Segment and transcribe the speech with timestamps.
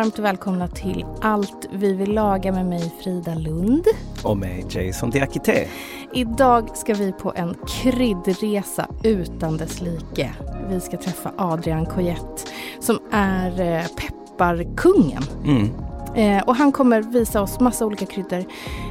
[0.00, 3.84] Varmt välkomna till Allt vi vill laga med mig Frida Lund.
[4.24, 5.68] Och med Jason Diakité.
[6.14, 10.30] Idag ska vi på en kryddresa utan dess like.
[10.68, 12.42] Vi ska träffa Adrian Coyette
[12.80, 15.22] som är eh, pepparkungen.
[15.44, 15.70] Mm.
[16.14, 18.44] Eh, och han kommer visa oss massa olika kryddor,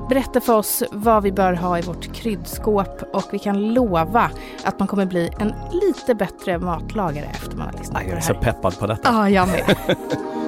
[0.10, 4.32] berätta för oss vad vi bör ha i vårt kryddskåp och vi kan lova
[4.64, 8.20] att man kommer bli en lite bättre matlagare efter man har lyssnat på jag det
[8.20, 8.42] är så här.
[8.42, 9.10] peppad på detta.
[9.14, 9.76] Ja, jag med.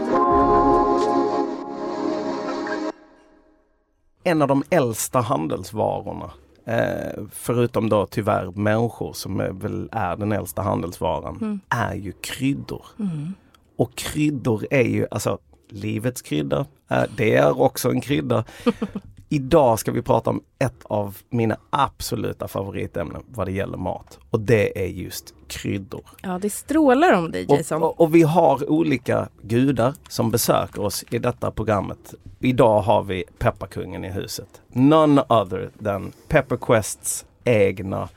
[4.32, 6.32] En av de äldsta handelsvarorna,
[6.65, 11.60] eh, förutom då tyvärr människor som är, väl är den äldsta handelsvaran, Mm.
[11.70, 12.85] är ju kryddor.
[12.99, 13.34] Mm.
[13.77, 18.43] Och kryddor är ju, alltså livets krydda, eh, det är också en krydda.
[19.34, 24.20] Idag ska vi prata om ett av mina absoluta favoritämnen vad det gäller mat.
[24.29, 26.01] Och det är just kryddor.
[26.21, 27.84] Ja, det strålar om dig Jason.
[27.84, 32.13] Och, och, och vi har olika gudar som besöker oss i detta programmet.
[32.40, 34.62] Idag har vi pepparkungen i huset.
[34.68, 38.09] None other than Pepperquests egna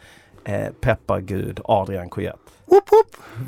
[0.45, 2.39] eh, peppargud Adrian Coyette.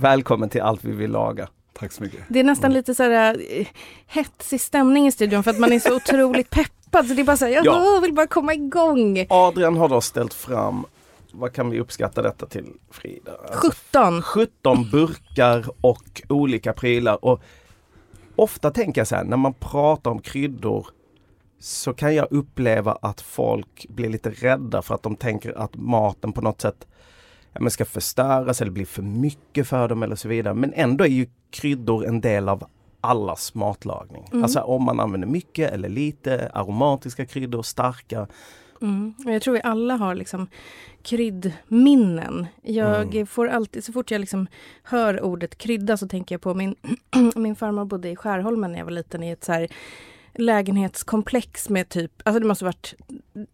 [0.00, 1.48] Välkommen till Allt vi vill laga.
[1.78, 2.20] Tack så mycket.
[2.28, 3.66] Det är nästan lite så här eh,
[4.06, 7.06] hetsig stämning i studion för att man är så otroligt peppad.
[7.06, 7.98] Så det är bara så här, jag Ja.
[8.02, 9.26] vill bara komma igång.
[9.30, 10.84] Adrian har då ställt fram,
[11.32, 13.32] vad kan vi uppskatta detta till Frida?
[13.50, 14.22] Alltså, 17.
[14.22, 17.24] 17 burkar och olika prylar.
[17.24, 17.40] Och
[18.36, 20.86] ofta tänker jag så här, när man pratar om kryddor
[21.60, 26.32] så kan jag uppleva att folk blir lite rädda för att de tänker att maten
[26.32, 26.86] på något sätt
[27.60, 30.54] men ska förstöras eller bli för mycket för dem eller så vidare.
[30.54, 32.64] Men ändå är ju kryddor en del av
[33.00, 34.28] allas matlagning.
[34.32, 34.42] Mm.
[34.42, 38.26] Alltså om man använder mycket eller lite, aromatiska kryddor, starka.
[38.82, 39.14] Mm.
[39.18, 40.46] Jag tror vi alla har liksom
[41.02, 42.46] kryddminnen.
[42.62, 43.26] Jag Mm.
[43.26, 44.46] får alltid, så fort jag liksom
[44.82, 46.76] hör ordet krydda så tänker jag på min,
[47.36, 49.66] min farmor bodde i Skärholmen när jag var liten i ett så
[50.34, 52.94] lägenhetskomplex med typ, alltså det måste varit,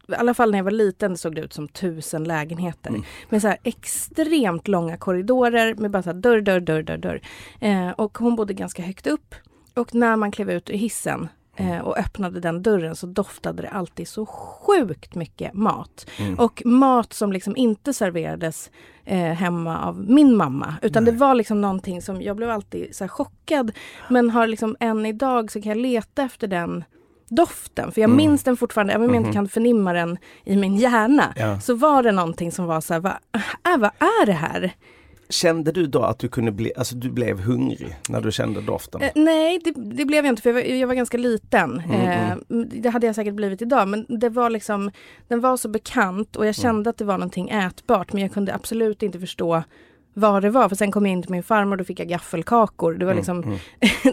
[0.08, 2.90] i alla fall när jag var liten såg det ut som tusen lägenheter.
[2.90, 3.02] Mm.
[3.28, 7.20] Med så här extremt långa korridorer med bara så här dörr, dörr, dörr, dörr, dörr.
[7.60, 9.34] Eh, och hon bodde ganska högt upp.
[9.74, 13.68] Och när man klev ut ur hissen eh, och öppnade den dörren så doftade det
[13.68, 16.06] alltid så sjukt mycket mat.
[16.18, 16.34] Mm.
[16.34, 18.70] Och mat som liksom inte serverades
[19.04, 20.74] eh, hemma av min mamma.
[20.82, 23.72] Utan det var liksom någonting som, jag blev alltid så chockad.
[24.10, 26.84] Men har liksom än idag så kan jag leta efter den
[27.36, 27.92] doften.
[27.92, 28.16] För jag Mm.
[28.16, 29.28] minns den fortfarande, även om jag Mhm.
[29.28, 31.32] inte kan förnimma den i min hjärna.
[31.36, 31.60] Ja.
[31.60, 33.12] Så var det någonting som var så här, vad,
[33.72, 34.72] äh, vad är det här?
[35.28, 39.02] Kände du då att du kunde bli, alltså du blev hungrig när du kände doften?
[39.02, 41.80] Eh, nej, det, det blev jag inte för jag var, jag var ganska liten.
[41.80, 42.36] Mm, Eh,
[42.82, 44.90] det hade jag säkert blivit idag men det var liksom,
[45.28, 46.62] den var så bekant och jag Mm.
[46.62, 49.62] kände att det var någonting ätbart men jag kunde absolut inte förstå
[50.14, 50.68] vad det var.
[50.68, 52.92] För sen kom jag in till min farmor och då fick jag gaffelkakor.
[52.94, 53.58] Det var Mm, liksom mm.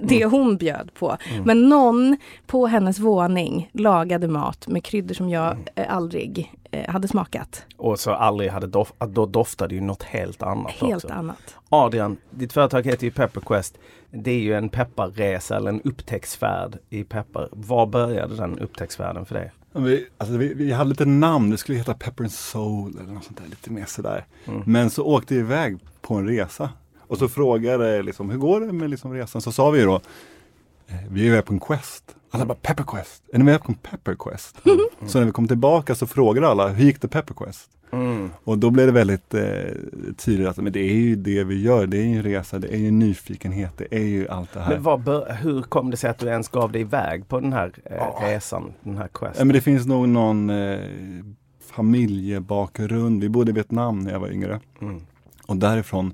[0.07, 1.17] det hon bjöd på.
[1.31, 1.43] Mm.
[1.43, 2.17] Men någon
[2.47, 5.63] på hennes våning lagade mat med kryddor som jag Mm.
[5.75, 7.65] eh, aldrig eh, hade smakat.
[7.77, 11.13] Och så aldrig hade att då doftade ju något helt annat Helt också.
[11.13, 11.55] annat.
[11.69, 13.77] Adrian, ditt företag heter ju Pepperquest.
[14.11, 17.49] Det är ju en pepparresa eller en upptäcktsfärd i peppar.
[17.51, 19.51] Var började den upptäcktsfärden för dig?
[19.73, 23.23] Vi, alltså vi, vi hade lite namn, det skulle heta Pepper and Soul eller något
[23.23, 24.25] sånt där, lite mer sådär.
[24.45, 24.63] Mm.
[24.65, 26.69] Men så åkte vi iväg på en resa.
[26.99, 29.41] Och så frågade liksom, hur går det med liksom resan?
[29.41, 29.95] Så sa vi då,
[30.87, 32.15] eh, vi är iväg på en quest.
[32.31, 34.55] Alla bara Pepper Quest, är ni med på en Pepper Quest?
[35.07, 37.69] Så när vi kom tillbaka så frågade alla, hur gick det Pepper Quest?
[37.91, 38.29] Mm.
[38.43, 39.43] Och då blev det väldigt eh,
[40.17, 42.73] tydligt att men det är ju det vi gör, det är ju en resa, det
[42.73, 44.73] är ju nyfikenhet, det är ju allt det här.
[44.73, 47.53] Men vad bör, hur kom det sig att du ens gav dig iväg på den
[47.53, 48.19] här eh, Ja.
[48.21, 49.47] resan, den här Ja, questen?
[49.47, 50.79] men det finns nog någon eh,
[51.99, 53.21] familjebakgrund.
[53.21, 54.59] Vi bodde i Vietnam när jag var yngre.
[54.81, 55.01] Mm.
[55.45, 56.13] Och därifrån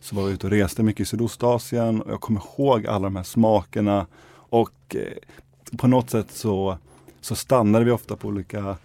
[0.00, 2.02] så var vi ute och reste mycket i Sydostasien.
[2.02, 4.06] Och jag kommer ihåg alla de här smakerna.
[4.34, 6.78] Och eh, på något sätt så,
[7.20, 8.76] så stannade vi ofta på olika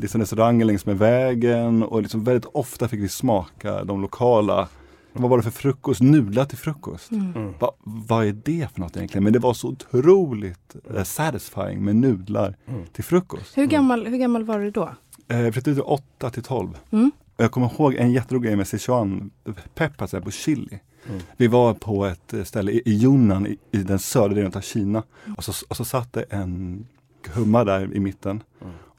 [0.00, 1.82] liksom, restauranger längs med vägen.
[1.82, 4.68] Och liksom väldigt ofta fick vi smaka de lokala.
[5.12, 6.00] Vad var det för frukost?
[6.00, 7.10] Nudlar till frukost.
[7.10, 7.52] Mm.
[7.60, 9.24] Va, vad är det för något egentligen?
[9.24, 12.82] Men det var så otroligt eh, satisfying med nudlar Mm.
[12.92, 13.58] till frukost.
[13.58, 14.90] Hur gammal, hur gammal var du då?
[15.28, 16.78] Eh, till 8 till 12.
[16.90, 17.10] Mm.
[17.36, 19.30] Jag kommer ihåg en jätterolig grej med Sichuan
[19.74, 20.78] peppar så här, på chili.
[21.36, 24.60] Vi var på ett eh, ställe i, i Yunnan i, i den södra delen av
[24.60, 25.02] Kina.
[25.36, 26.86] Och så, och så satt det en
[27.34, 28.42] humma där i mitten.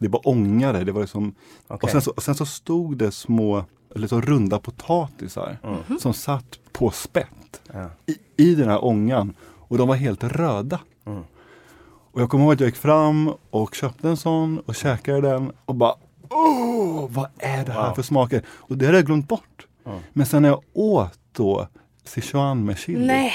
[0.03, 1.35] Det var ångare, det var liksom
[1.67, 1.77] Okej.
[1.83, 3.65] och sen så, och sen så stod det små
[3.95, 5.57] liksom runda potatisar
[5.99, 7.89] som satt på spett Ja.
[8.05, 8.17] i,
[8.51, 9.33] i den här ångan.
[9.67, 10.79] Och de var helt röda.
[11.05, 11.23] Mm.
[12.11, 15.51] Och jag kommer ihåg att jag gick fram och köpte en sån och käkade den
[15.65, 15.95] och bara
[16.29, 17.95] Åh, vad är det här Wow.
[17.95, 18.43] för smaker?
[18.49, 19.67] Och det hade jag glömt bort.
[19.85, 19.99] Mm.
[20.13, 21.67] Men sen när jag åt då
[22.03, 23.31] Sichuan med chili Nej.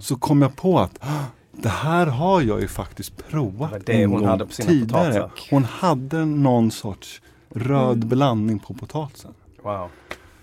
[0.00, 1.24] så kom jag på att "Ah,
[1.56, 4.52] det här har jag ju faktiskt provat Det var det en hon gång hade på
[4.52, 5.12] sina tidigare.
[5.12, 5.50] potatisar.
[5.50, 7.22] Hon hade någon sorts
[7.54, 8.08] röd Mm.
[8.08, 9.34] blandning på potatisen.
[9.62, 9.88] Wow.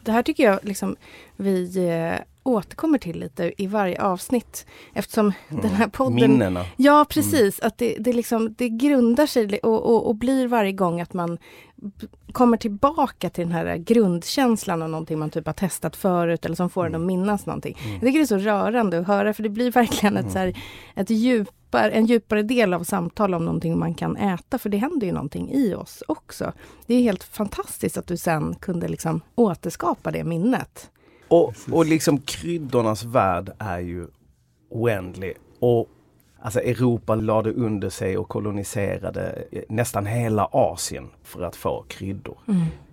[0.04, 0.96] Det här tycker jag liksom
[1.38, 4.66] vi eh, återkommer till lite i varje avsnitt.
[4.94, 6.16] Eftersom den här podden...
[6.16, 6.66] Minnena.
[6.78, 11.02] Ja precis, att det, det, liksom, det grundar sig och, och, och blir varje gång
[11.02, 11.38] att man
[12.32, 16.70] kommer tillbaka till den här grundkänslan av någonting man typ har testat förut eller som
[16.70, 17.78] får en att minnas någonting.
[17.92, 20.58] Jag tycker det är så rörande att höra för det blir verkligen ett, så här,
[20.96, 25.08] ett djupare, en djupare del av samtal om någonting man kan äta för det händer
[25.08, 26.54] ju någonting i oss också.
[26.86, 30.90] Det är helt fantastiskt att du sen kunde liksom återskapa det minnet.
[31.32, 34.08] Och, och liksom kryddornas värld är ju
[34.70, 35.34] oändlig.
[35.60, 35.90] Och
[36.42, 42.38] alltså Europa lade under sig och koloniserade eh, nästan hela Asien för att få kryddor.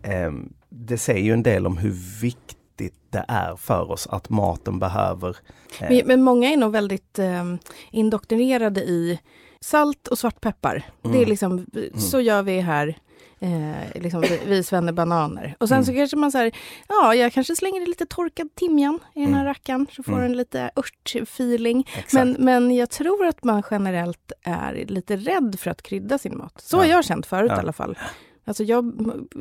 [0.03, 4.79] Ehm, det säger ju en del om hur viktigt det är för oss att maten
[4.79, 5.37] behöver
[5.81, 7.55] eh, Men, men många är nog väldigt eh,
[7.91, 9.21] indoktrinerade i
[9.61, 10.83] salt och svartpeppar.
[11.03, 12.99] Det är liksom, så gör vi här.
[13.41, 15.55] Eh, liksom vi, vi svennebananer.
[15.61, 16.57] Och sen så kanske man säger,
[16.89, 20.71] ja jag kanske slänger lite torkad timjan i den här rackaren så får den lite
[20.77, 21.87] örtfeeling.
[22.13, 26.61] Men, men jag tror att man generellt är lite rädd för att krydda sin mat.
[26.61, 26.91] Så har Ja.
[26.91, 27.57] jag känt förut Ja.
[27.57, 27.99] i alla fall.
[28.45, 28.93] Alltså jag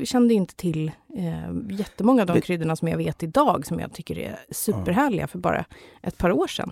[0.03, 3.93] kände inte till eh, jättemånga av de Det- kryddorna som jag vet idag som jag
[3.93, 5.65] tycker är superhärliga för bara
[6.03, 6.71] ett par år sedan.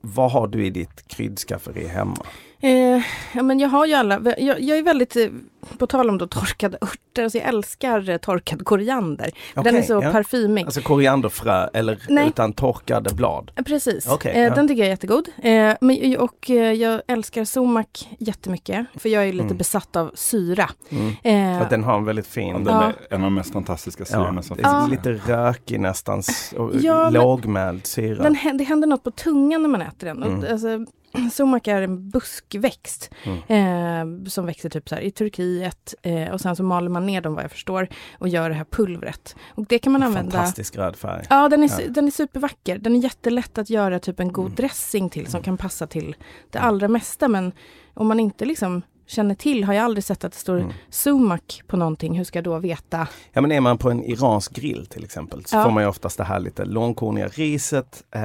[0.00, 2.16] Vad har du i ditt kryddskafferi hemma?
[2.60, 3.02] Eh,
[3.34, 5.26] ja, men jag har ju alla, jag, jag är väldigt, eh,
[5.78, 9.30] på tal om då torkade örter, alltså jag älskar eh, torkad koriander.
[9.54, 10.12] den Okej, är så ja.
[10.12, 10.64] parfymig.
[10.64, 12.28] Alltså korianderfrö eller Nej.
[12.28, 13.50] utan torkade blad?
[13.66, 14.54] Precis, Okej, eh, ja.
[14.54, 15.28] den tycker jag är jättegod.
[15.42, 19.56] Eh, men, och eh, jag älskar sumak jättemycket, för jag är lite Mm.
[19.56, 20.70] besatt av syra.
[20.90, 21.12] Mm.
[21.56, 22.48] Eh, Att den har en väldigt fin...
[22.48, 22.82] Ja, den Ja.
[22.82, 24.90] är en av de mest fantastiska syrorna som det är finns.
[24.90, 26.22] lite rökig nästan
[26.56, 28.22] och Ja, men- lågmäld syra.
[28.22, 30.22] den, det händer något på tungan när man äter den.
[30.22, 30.52] Mm.
[30.52, 30.68] alltså,
[31.32, 34.22] sumak är en buskväxt Mm.
[34.24, 37.20] eh, som växer typ så här i Turkiet eh, och sen så maler man ner
[37.20, 37.88] dem vad jag förstår
[38.18, 39.36] och gör det här pulvret.
[39.48, 41.26] Och det kan man använda Fantastisk röd färg.
[41.30, 41.88] Ja, den är, Ja.
[41.88, 42.78] den är supervacker.
[42.78, 44.54] Den är jättelätt att göra typ en god Mm.
[44.56, 46.16] dressing till som kan passa till
[46.50, 47.28] det allra mesta.
[47.28, 47.52] Men
[47.94, 50.72] om man inte liksom känner till, har jag aldrig sett att det står Mm.
[50.90, 53.08] sumak på någonting, hur ska jag då veta?
[53.32, 55.64] Ja men är man på en iransk grill till exempel så Ja.
[55.64, 58.22] får man ju oftast det här lite långkorniga riset eh,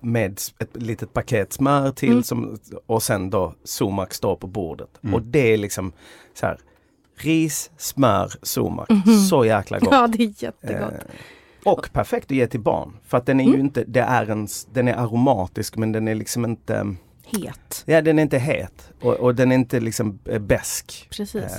[0.00, 2.22] med ett litet paket smör till Mm.
[2.22, 4.90] som, och sen då sumak står på bordet.
[5.02, 5.14] Mm.
[5.14, 5.92] Och det är liksom
[6.34, 6.58] så här
[7.18, 8.90] ris, smör, sumak.
[8.90, 9.14] Mhm.
[9.16, 9.88] Så jäkla gott.
[9.92, 10.92] Ja, det är jättegott.
[10.92, 12.96] Eh, och perfekt att ge till barn.
[13.06, 13.60] För att den är ju Mm.
[13.60, 16.94] inte, det är en, den är aromatisk men den är liksom inte,
[17.32, 17.82] Het.
[17.86, 21.06] ja den är inte het och, och den är inte liksom eh, besk.
[21.10, 21.34] Precis.
[21.44, 21.50] Eh,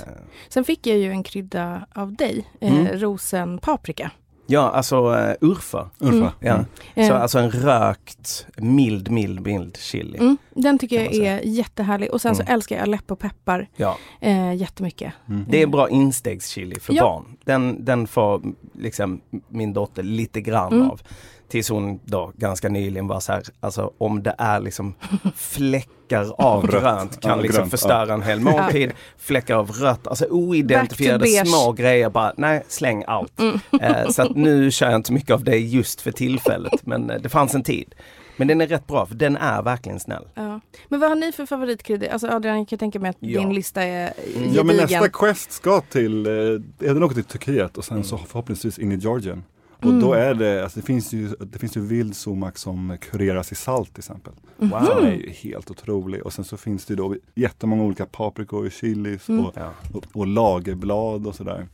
[0.48, 2.98] Sen fick jag ju en krydda av dig, eh, Mm.
[2.98, 4.10] rosenpaprika.
[4.50, 5.90] ja alltså uh, urfa.
[5.98, 6.14] Urfa.
[6.16, 6.28] Mm.
[6.40, 6.64] Ja.
[6.94, 10.18] Eh, Så alltså en rökt, mild, mild, mild chili.
[10.18, 12.10] mm, den tycker jag är jättehärlig.
[12.10, 12.54] Och sen så Mm.
[12.54, 15.12] älskar jag aleppo-peppar Ja, eh, jättemycket.
[15.28, 15.44] Mm.
[15.48, 17.02] det är bra instegschili för Ja.
[17.02, 17.36] barn.
[17.44, 18.42] Den, den får
[18.78, 20.90] liksom min dotter lite grann Mm.
[20.90, 21.00] av.
[21.48, 24.94] Tills hon då ganska nyligen var så här, alltså om det är liksom
[25.36, 26.82] fläckar av Rött.
[26.82, 28.92] grönt kan Ja, liksom grönt, förstöra en hel måltid.
[29.18, 33.40] Fläckar av rött, alltså oidentifierade små grejer bara, nej släng allt.
[33.40, 33.58] Mm.
[33.82, 37.10] Eh, så att nu kör jag inte så mycket av det just för tillfället men
[37.10, 37.94] eh, det fanns en tid.
[38.36, 40.24] Men den är rätt bra för den är verkligen snäll.
[40.34, 40.60] Ja.
[40.88, 42.08] Men vad har ni för favoritkryddor?
[42.08, 43.40] Alltså Adrian, jag kan tänka mig att Ja.
[43.40, 44.54] din lista är gedigen.
[44.54, 48.18] Ja men nästa quest ska till, eh, är den åker till Turkiet och sen så
[48.18, 49.42] förhoppningsvis in i Georgien.
[49.82, 50.28] Och då Mm.
[50.28, 53.92] är det, alltså det finns ju, det finns ju vild sumak som kureras i salt
[53.94, 54.32] till exempel.
[54.58, 54.70] Mhm.
[54.70, 54.84] Wow.
[54.84, 56.22] Som är ju helt otrolig.
[56.26, 59.44] Och sen så finns det ju då jättemånga olika paprikor och chilis Mm.
[59.44, 59.54] och,
[59.94, 61.66] och, och lagerblad och sådär.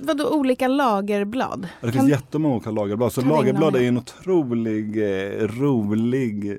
[0.00, 1.68] Vadå olika lagerblad?
[1.80, 3.12] Ja, det Kan- finns jättemånga olika lagerblad.
[3.12, 6.58] Så lagerblad är en otrolig, eh, rolig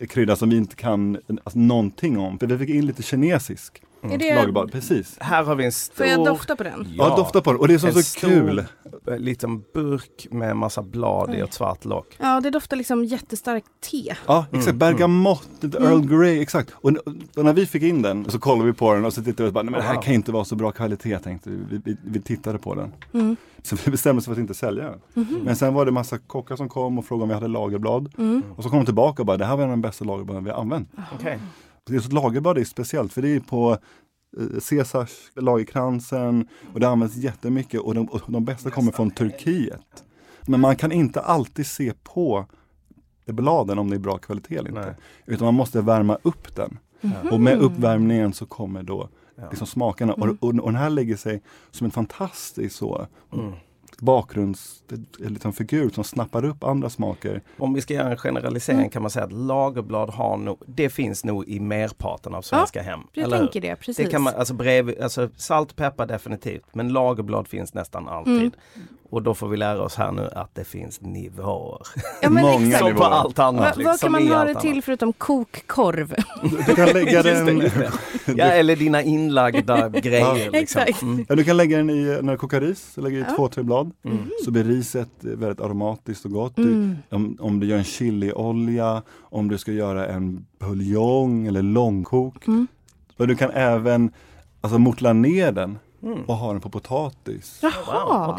[0.00, 2.38] eh, krydda som vi inte kan alltså, någonting om.
[2.38, 3.82] För vi fick in lite kinesisk.
[4.02, 5.16] Är det, Lagerblad, precis.
[5.20, 5.94] Här har vi en stor...
[5.94, 6.88] får jag dofta på den?
[6.96, 7.60] Ja, dofta på den.
[7.60, 8.64] Och det är som en så stor, kul.
[9.08, 12.16] eh, liten burk med massa blad i ett svart lock.
[12.18, 14.14] Ja, det doftar liksom jättestarkt te.
[14.26, 14.76] Ja, exakt.
[14.76, 16.70] Bergamott, lite Earl Grey, exakt.
[16.74, 16.92] Och,
[17.36, 19.48] och när vi fick in den så kollade vi på den och så tittade vi
[19.48, 21.56] och bara, nej men det här kan inte vara så bra kvalitet tänkte vi.
[21.70, 22.92] Vi, vi, vi tittade på den.
[23.14, 23.36] Mm.
[23.62, 25.00] Så vi bestämde oss för att inte sälja den.
[25.14, 25.40] Mhm.
[25.44, 28.12] Men sen var det massa kockar som kom och frågade om vi hade lagerblad.
[28.18, 28.42] Mm.
[28.56, 30.44] Och så kom de tillbaka och bara, det här var en av de bästa lagerbladen
[30.44, 30.90] vi har använt.
[31.18, 31.38] Okej.
[31.90, 33.78] Just ett lagerblad är speciellt för det är på
[34.38, 40.04] eh, Caesars lagerkransen och det används jättemycket och de, och de bästa kommer från Turkiet.
[40.46, 42.46] Men man kan inte alltid se på
[43.26, 44.80] bladen om det är bra kvalitet eller inte.
[44.80, 44.94] Nej.
[45.26, 46.78] Utan man måste värma upp den.
[47.30, 49.08] Och med uppvärmningen så kommer då
[49.50, 50.12] liksom smakerna.
[50.12, 53.52] Och, och, och den här lägger sig som en fantastisk så Mm.
[54.00, 54.82] Bakgrunds,
[55.18, 57.42] liksom figur som snappar upp andra smaker.
[57.58, 58.90] Om vi ska göra en generalisering Mm.
[58.90, 63.00] kan man säga att lagerblad har nog, det finns nog i merparten av svenska hem.
[63.12, 63.44] Jag eller hur?
[63.44, 63.96] tänker det, precis.
[63.96, 68.34] Det kan man, alltså, brev, alltså salt, peppar definitivt, men lagerblad finns nästan alltid.
[68.34, 68.50] Mm.
[69.10, 71.80] Och då får vi lära oss här nu att det finns nivåer.
[72.22, 72.78] ja, men många exakt.
[72.78, 73.10] Som på nivåer.
[73.10, 73.60] allt annat.
[73.60, 74.84] Va, liksom, vad kan man ha det till annat.
[74.84, 76.14] förutom kokkorv?
[76.66, 77.70] Du kan lägga den.
[78.36, 80.34] Ja, eller dina inlagda grejer.
[80.34, 80.54] Liksom.
[80.54, 81.02] Exakt.
[81.02, 81.26] Mm.
[81.28, 83.36] ja, du kan lägga den i, när du kokar ris, så lägger du i Ja.
[83.36, 83.90] två, tre blad.
[84.04, 84.18] Mm.
[84.44, 86.58] Så blir riset väldigt aromatiskt och gott.
[86.58, 86.96] Mm.
[87.10, 92.46] Om, om du gör en chiliolja, om du ska göra en buljong eller långkok.
[92.46, 92.66] Mm.
[93.16, 94.10] Och du kan även
[94.60, 96.22] alltså, mortla ner den Mm.
[96.24, 97.58] och ha den på potatis.
[97.62, 98.38] Wow, Jaha.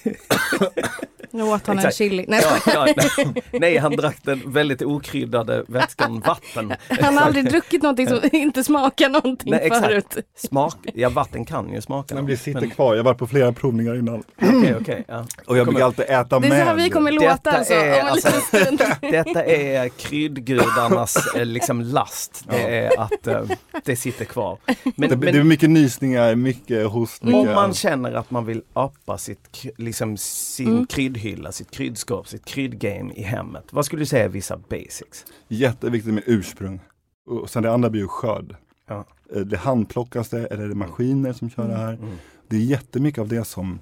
[1.31, 2.25] Nu åt han en chili.
[2.29, 3.43] Nej, Ja, ja, nej.
[3.53, 6.75] nej, han drack den väldigt okryddade vätskan vatten.
[6.89, 9.87] Han har aldrig druckit någonting som inte smakar någonting Nej, exakt.
[9.87, 10.17] förut.
[10.37, 12.15] Smak, ja vatten kan ju smaka.
[12.15, 12.95] Den blir sitter Men- kvar.
[12.95, 14.23] Jag har varit på flera provningar innan.
[14.43, 15.05] Okej, okej.
[15.09, 15.19] ja.
[15.19, 16.59] Och jag Kommer- brukar alltid äta Det är med.
[16.61, 17.73] så här vi kommer låta Detta alltså.
[17.75, 18.83] är om en alltså- liten stund.
[19.13, 22.45] Detta är kryddgudarnas eh, liksom last.
[22.51, 23.43] Det är att eh,
[23.85, 24.59] det sitter kvar.
[24.67, 27.23] Men, Det, men det är mycket nysningar, mycket host.
[27.23, 30.87] Mycket om man känner att man vill uppa sitt, liksom sin Mm.
[30.87, 33.65] kryddhylla, sitt kryddskåp, sitt kryddgame i hemmet.
[33.73, 35.25] Vad skulle du säga är vissa basics?
[35.49, 36.81] Jätteviktigt med ursprung.
[37.27, 38.57] Och sen det andra blir ju skörd.
[38.87, 39.05] Ja.
[39.35, 41.93] Eh, Det handplockas det eller är det maskiner som kör det här.
[41.93, 42.09] Mm.
[42.49, 43.79] Det är jättemycket av det som,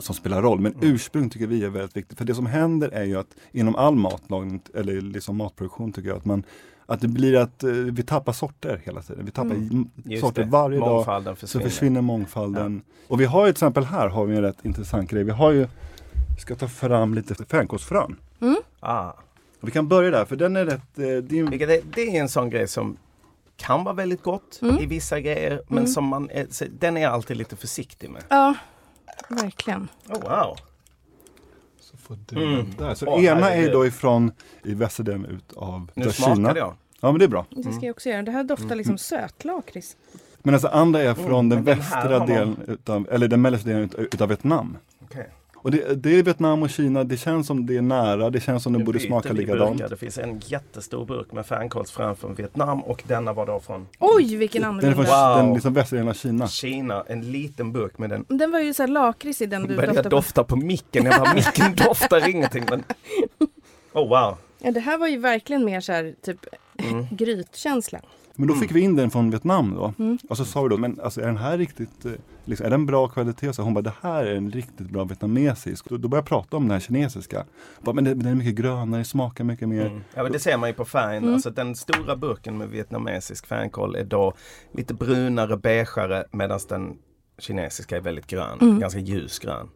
[0.00, 0.60] som spelar roll.
[0.60, 2.18] Men ursprung tycker vi är väldigt viktigt.
[2.18, 6.18] För det som händer är ju att inom all matlagning eller liksom matproduktion tycker jag
[6.18, 6.42] att man
[6.90, 9.24] att det blir att eh, vi tappar sorter hela tiden.
[9.24, 9.90] Vi tappar mm.
[10.20, 10.50] Sorter det.
[10.50, 10.88] varje dag.
[10.88, 11.64] Mångfalden Så försvinner.
[11.68, 12.82] försvinner mångfalden.
[13.08, 15.24] Och vi har ju till exempel här har vi en rätt intressant grej.
[15.24, 15.66] Vi har ju,
[16.38, 18.16] ska ta fram lite fänkålsfrön.
[18.80, 19.10] Ah.
[19.60, 22.28] Och Vi kan börja där för den är rätt, eh, det är det är en
[22.28, 22.96] sån grej som
[23.56, 24.78] kan vara väldigt gott Mm.
[24.78, 26.46] i vissa grejer men som man är,
[26.80, 28.22] den är jag alltid lite försiktig med.
[28.28, 28.54] Ja,
[29.28, 29.88] verkligen.
[30.08, 30.56] Oh, wow!
[32.28, 32.56] Så får du Mm.
[32.56, 32.94] den där.
[32.94, 34.32] Så Åh, ena är då ifrån
[34.64, 36.56] i västra delen utav Nu utav smakade Kina.
[36.56, 36.74] jag.
[37.00, 37.46] Ja men det är bra.
[37.50, 38.22] Det ska jag också göra.
[38.22, 39.96] Det här doftar liksom sötlakrits.
[40.42, 43.68] Men alltså andra är från Mm, den den västra man- delen utav, eller den mellersta
[43.68, 44.76] delen utav, utav Vietnam.
[45.04, 45.28] Okej.
[45.62, 48.62] Och det, det är Vietnam och Kina, det känns som det är nära, det känns
[48.62, 49.72] som det Nu borde smaka likadant.
[49.76, 49.88] burkar.
[49.88, 54.36] Det finns en jättestor burk med fänkålsfrön från Vietnam och denna var då från Oj,
[54.36, 55.34] vilken Den är från annorlunda.
[55.36, 55.44] Wow.
[55.44, 56.48] den liksom västra delen av Kina.
[56.48, 57.04] Kina.
[57.08, 60.08] En liten burk med den Den var ju så lakrits i den du doftade på.
[60.08, 61.04] dofta på micken.
[61.04, 62.64] Jag bara, micken doftar ingenting.
[62.70, 62.82] Men...
[63.92, 64.36] Oh wow.
[64.58, 66.46] Ja, det här var ju verkligen mer så här typ
[66.90, 67.06] Mm.
[67.10, 68.00] grytkänsla.
[68.40, 69.94] Men då fick vi in den från Vietnam då.
[69.98, 70.18] Mm.
[70.28, 72.12] Och så sa vi då, men alltså är den här riktigt, eh,
[72.44, 73.52] liksom, är den bra kvalitet?
[73.52, 75.88] Så hon bara, det här är en riktigt bra vietnamesisk.
[75.88, 77.44] Då, då började jag prata om den här kinesiska.
[77.80, 79.86] Bara, men den är mycket grönare, smakar mycket mer.
[79.86, 80.00] Mm.
[80.14, 81.22] Ja men det ser man ju på färgen.
[81.22, 81.34] Mm.
[81.34, 84.34] Alltså den stora burken med vietnamesisk fänkål är då
[84.72, 86.98] lite brunare, beigeare medan den
[87.38, 88.58] kinesiska är väldigt grön.
[88.60, 88.78] Mm.
[88.78, 89.68] Ganska ljusgrön.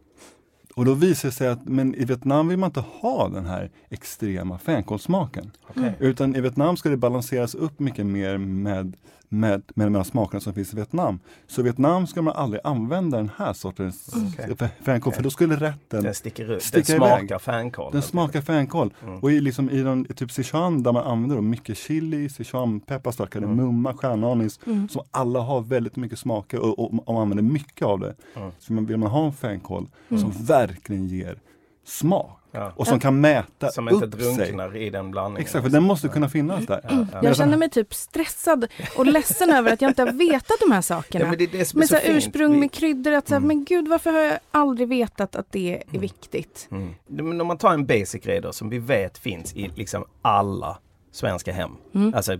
[0.75, 3.71] Och då visar det sig att men i Vietnam vill man inte ha den här
[3.89, 5.51] extrema fänkålssmaken.
[5.69, 5.95] Okej.
[5.99, 8.97] Utan i Vietnam ska det balanseras upp mycket mer med,
[9.29, 11.19] med, med de här smakerna som finns i Vietnam.
[11.47, 14.55] Så i Vietnam ska man aldrig använda den här sortens Okej.
[14.59, 16.49] f- fänkål för då skulle rätten Den sticker ut.
[16.49, 17.41] Den sticka smakar iväg.
[17.41, 17.91] fänkål.
[17.91, 18.93] Den smakar fänkål.
[19.03, 19.19] Mm.
[19.19, 23.49] Och i, liksom, i, den, typ Sichuan där man använder mycket chili, Sichuanpeppar, stark Mm.
[23.49, 24.59] kardemumma, stjärnanis.
[24.65, 24.89] Mm.
[24.89, 28.15] Som alla har väldigt mycket smaker och, och, och man använder mycket av det.
[28.35, 28.51] Mm.
[28.59, 31.39] Så man, vill man ha en fänkål som verkligen ger
[31.85, 32.39] smak.
[32.55, 32.71] Ja.
[32.75, 34.35] Och som kan mäta Som inte upp sig.
[34.35, 35.41] drunknar i den blandningen.
[35.45, 36.79] Exakt, för den måste kunna finnas där.
[36.89, 37.19] Ja, ja.
[37.23, 40.81] Jag känner mig typ stressad och ledsen över att jag inte har vetat de här
[40.81, 41.25] sakerna.
[41.25, 43.47] Ja, men det det så så ursprung med kryddor, att så här, Mm.
[43.47, 46.67] men gud varför har jag aldrig vetat att det är viktigt?
[46.71, 46.95] Mm.
[47.07, 50.77] Men om man tar en basic då som vi vet finns i liksom alla
[51.11, 51.71] svenska hem.
[51.95, 52.13] Mm.
[52.13, 52.37] Alltså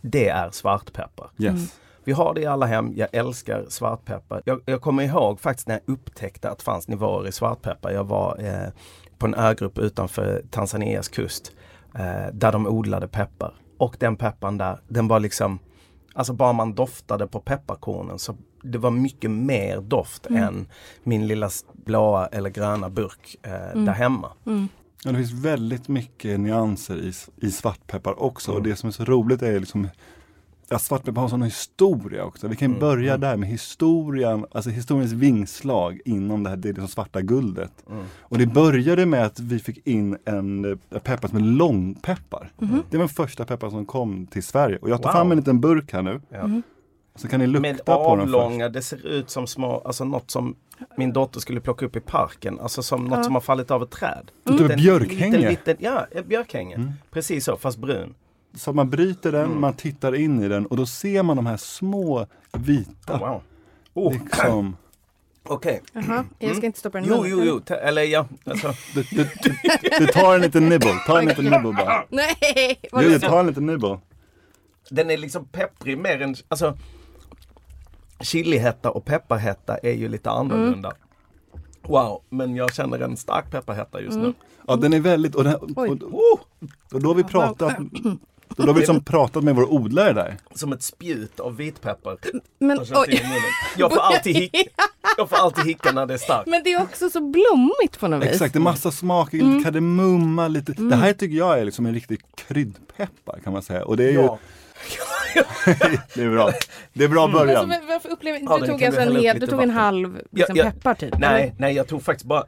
[0.00, 1.30] det är svartpeppar.
[1.38, 1.78] Yes.
[2.06, 2.92] Vi har det i alla hem.
[2.96, 4.42] Jag älskar svartpeppar.
[4.44, 7.90] Jag, jag kommer ihåg faktiskt när jag upptäckte att det fanns nivåer i svartpeppar.
[7.90, 8.72] Jag var eh,
[9.18, 11.52] på en ögrupp utanför Tanzanias kust
[11.94, 13.54] eh, där de odlade peppar.
[13.78, 15.58] Och den pepparn där, den var liksom
[16.14, 20.42] Alltså bara man doftade på pepparkornen så det var mycket mer doft Mm.
[20.42, 20.68] än
[21.02, 24.32] min lilla blåa eller gröna burk eh, där hemma.
[24.46, 24.68] Mm.
[25.04, 27.12] Ja, det finns väldigt mycket nyanser i,
[27.46, 28.50] i svartpeppar också.
[28.50, 28.62] Mm.
[28.62, 29.88] Och det som är så roligt är liksom
[30.70, 32.48] att svartpeppar har sån historia också.
[32.48, 33.20] Vi kan Mm, börja mm.
[33.20, 37.72] där med historien, alltså historiens vingslag inom det här det är liksom svarta guldet.
[37.90, 38.04] Mm.
[38.20, 42.50] Och det började med att vi fick in en eh, peppar som är långpeppar.
[42.58, 42.82] Mhm.
[42.90, 44.78] Det var den första peppar som kom till Sverige.
[44.82, 45.14] Och jag tar Wow.
[45.14, 46.20] fram en liten burk här nu.
[46.28, 46.46] Ja.
[46.46, 46.62] Mhm.
[47.14, 48.34] Så kan ni lukta Med på den först.
[48.34, 50.54] avlånga, det ser ut som små, alltså något som
[50.96, 52.60] min dotter skulle plocka upp i parken.
[52.60, 53.24] Alltså som något Ja.
[53.24, 54.30] som har fallit av ett träd.
[54.48, 54.58] Mm.
[54.62, 55.36] Liten- björkhänge.
[55.36, 56.74] Liten, liten, ja, björkhänge.
[56.74, 56.92] Mm.
[57.10, 58.14] Precis så, fast brun.
[58.56, 59.60] Så man bryter den, Mm.
[59.60, 63.18] man tittar in i den och då ser man de här små vita.
[63.18, 63.42] Wow.
[63.94, 64.76] Oh, Liksom.
[65.48, 65.82] Okej.
[65.92, 67.60] Jaha, jag ska inte stoppa den Jo, munnen, jo, jo.
[67.60, 68.72] Ta- Eller ja, alltså.
[68.94, 69.54] Du, du, du,
[69.98, 72.04] du tar en liten nibble, ta en liten nibble bara.
[72.10, 72.80] Nej!
[72.92, 73.98] Jo, du tar en liten nibble.
[74.90, 76.78] Den är liksom pepprig mer än, alltså.
[78.20, 80.88] Chilihätta och pepparhätta är ju lite annorlunda.
[80.88, 81.62] Mm.
[81.82, 84.32] Wow, men jag känner en stark pepparhätta just nu.
[84.66, 86.40] Ja, den är väldigt, och, den, och, och,
[86.92, 87.76] och då har vi pratat,
[88.56, 90.36] då har vi liksom pratat med vår odlare där.
[90.54, 92.16] Som ett spjut av vitpeppar.
[92.58, 93.22] Men, oj.
[93.76, 94.58] jag, får alltid hicka,
[95.16, 96.46] jag får alltid hicka när det är starkt.
[96.48, 98.30] men det är också så blommigt på något vis.
[98.32, 99.52] Exakt, det är massa smaker, Mm.
[99.52, 100.72] lite kardemumma, lite.
[100.72, 103.84] Det här tycker jag är liksom en riktig kryddpeppar kan man säga.
[103.84, 104.38] Och det är ju, Ja.
[106.14, 106.50] det är bra.
[106.92, 107.68] Det är bra Alltså, början.
[107.68, 110.56] men varför upplever Ja, Du den tog alltså en hel, du tog en halv liksom,
[110.56, 110.70] Ja, ja.
[110.70, 111.18] peppar typ?
[111.18, 111.54] Nej, eller?
[111.58, 112.44] nej, jag tog faktiskt bara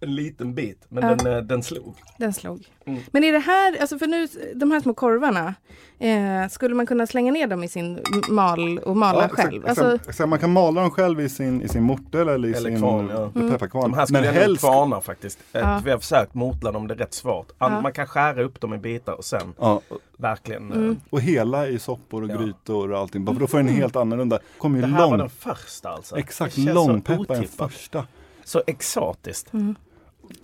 [0.00, 0.84] en liten bit.
[0.88, 1.14] Men Ja.
[1.14, 1.94] den, eh, den slog.
[2.18, 2.66] Den slog.
[2.84, 3.00] Mm.
[3.10, 5.54] Men är det här, alltså för nu, de här små korvarna,
[5.98, 9.62] eh, skulle man kunna slänga ner dem i sin mal och mala exakt, själv?
[9.66, 9.78] exakt.
[9.88, 12.70] Alltså, Exakt, man kan mala dem själv i sin, i sin mortel eller i Eller
[12.70, 13.30] sin kvarn, ja.
[13.40, 13.50] Mm.
[13.50, 13.90] pepparkvarn.
[13.90, 15.38] De här skulle Men jag helst, kvarna faktiskt.
[15.52, 15.80] Eh, Ja.
[15.84, 17.50] Vi har försökt mortla dem, det är rätt svårt.
[17.58, 17.80] An- Ja.
[17.80, 19.80] Man kan skära upp dem i bitar och sen ja,
[20.16, 20.72] verkligen...
[20.72, 21.00] eh, Mm.
[21.10, 22.36] och hela i soppor och Ja.
[22.36, 23.24] grytor och allting.
[23.24, 24.38] Bara för då får den en helt annorlunda.
[24.58, 26.16] kommer ju Det här lång, var den första alltså.
[26.18, 28.06] Exakt, så långpeppar är första.
[28.44, 29.52] Så exotiskt.
[29.52, 29.74] Mm.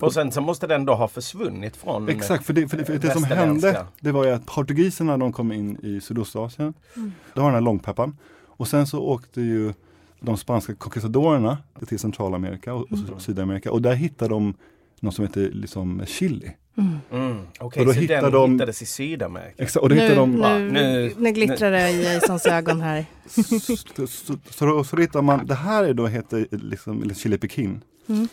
[0.01, 2.09] Och sen så måste den då ha försvunnit från...
[2.09, 5.33] Exakt, för det, för det, för det som hände det var ju att portugiserna de
[5.33, 6.75] kom in i Sydostasien.
[6.97, 7.13] Mm.
[7.35, 8.17] Det var den här långpepparn.
[8.47, 9.73] Och sen så åkte ju
[10.21, 13.21] de spanska conquistadorerna till Centralamerika och, och Mm.
[13.21, 13.73] Sydamerika.
[13.73, 14.55] Och där hittade de
[15.01, 16.53] något som heter liksom chili.
[16.79, 16.99] mm.
[17.13, 17.39] Mm.
[17.59, 19.63] Okej, Och då så hittar den de- hittades i Sydamerika.
[19.63, 20.31] Exakt, och då nu, hittade de...
[20.33, 23.05] nu, nu- nu glittrar det i Jasons ögon här.
[23.27, 27.81] Så, så, så, så, så hittar man, det här är då heter liksom chili pekin.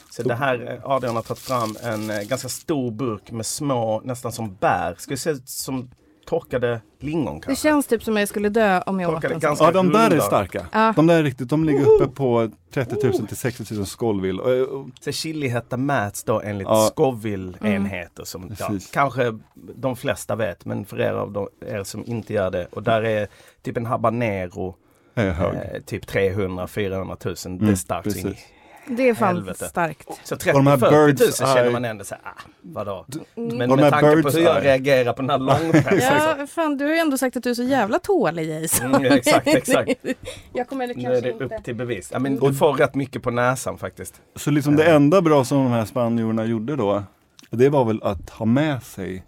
[0.09, 4.01] Så det här, eh, Adrian har tagit fram en eh, ganska stor burk med små,
[4.05, 4.95] nästan som bär.
[4.97, 5.89] Ska det se ut som
[6.25, 7.61] torkade lingon Det kanske?
[7.69, 9.65] känns typ som jag skulle dö om jag åt Torkade en ganska- sån.
[9.65, 10.65] Ja, de där är starka.
[10.71, 10.93] Ja.
[10.95, 14.41] De där är riktigt, de ligger uppe på 30 000 till 60 000 Scoville.
[14.41, 16.89] Och, och, Så chilihetta mäts då enligt Ja.
[16.95, 18.91] Scoville-enheter som ja, Precis.
[18.91, 19.39] kanske
[19.75, 22.65] de flesta vet men för er av de, er som inte gör det.
[22.71, 23.27] Och där är
[23.61, 24.75] typ en habanero
[25.15, 27.57] är eh, typ 300-400 000.
[27.57, 28.05] det är Mm, starkt.
[28.07, 28.45] in i- precis.
[28.87, 29.65] Det är fan Helvete.
[29.65, 30.07] starkt.
[30.23, 33.05] Så Och de här 30-40 000 birds känner man ändå så här, ah, vadå?
[33.35, 35.99] Men med tanke på hur jag reagerar på den här långpeppen.
[36.01, 38.95] Ja, fan du har ju ändå sagt att du är så jävla tålig Jason.
[38.95, 39.91] Mm, exakt, exakt.
[40.53, 41.43] jag kommer Nu är kanske det inte...
[41.55, 42.09] upp till bevis.
[42.13, 44.21] Ja, men du får rätt mycket på näsan faktiskt.
[44.35, 47.03] Så liksom det enda bra som de här spanjorerna gjorde då,
[47.49, 49.23] det var väl att ha med sig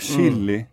[0.00, 0.66] chili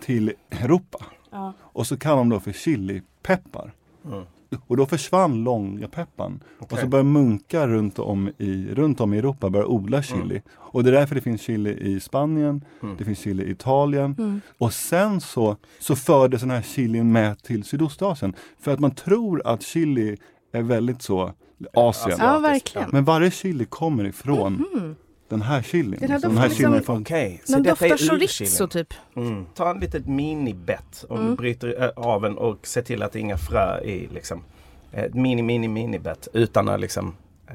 [0.00, 1.04] till Europa.
[1.30, 1.52] Ja.
[1.60, 3.72] Och så kallar de då för chilipeppar.
[4.04, 4.24] Mm.
[4.66, 6.40] Och då försvann långpepparn.
[6.58, 6.78] Och Okej.
[6.80, 10.42] så började munkar runt om i, runt om i Europa börja odla chili.
[10.56, 12.96] Och det är därför det finns chili i Spanien, Mm.
[12.98, 14.14] det finns chili i Italien.
[14.18, 14.40] Mm.
[14.58, 18.34] Och sen så, så fördes den här chilin med till Sydostasien.
[18.60, 20.16] För att man tror att chili
[20.52, 21.32] är väldigt så
[21.74, 22.16] Asien.
[22.20, 22.88] Ja, verkligen.
[22.92, 24.96] Men varje chili kommer ifrån Mhm.
[25.28, 25.96] Den här chilin.
[26.00, 26.34] Den här liksom.
[26.34, 28.94] doftar chilin är liksom- från Okej, så Den detta doftar chorizo typ.
[29.16, 29.46] Mm.
[29.54, 31.30] Ta en litet minibett om Mm.
[31.30, 34.08] du bryter eh, av en och se till att det är inga frö i.
[34.14, 34.44] Liksom.
[34.92, 37.54] Ett mini, mini, minibett utan att liksom eh,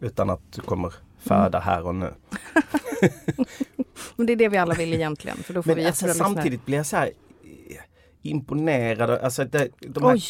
[0.00, 2.10] utan att du kommer föda här och nu.
[4.16, 6.24] Men det är det vi alla vill egentligen för då får vi Men alltså, jättebra
[6.28, 6.34] lyssnare.
[6.42, 7.76] samtidigt blir jag så här eh,
[8.22, 9.10] imponerad.
[9.10, 10.22] Alltså, det, de här, Oj,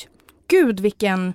[0.49, 1.33] gud vilken,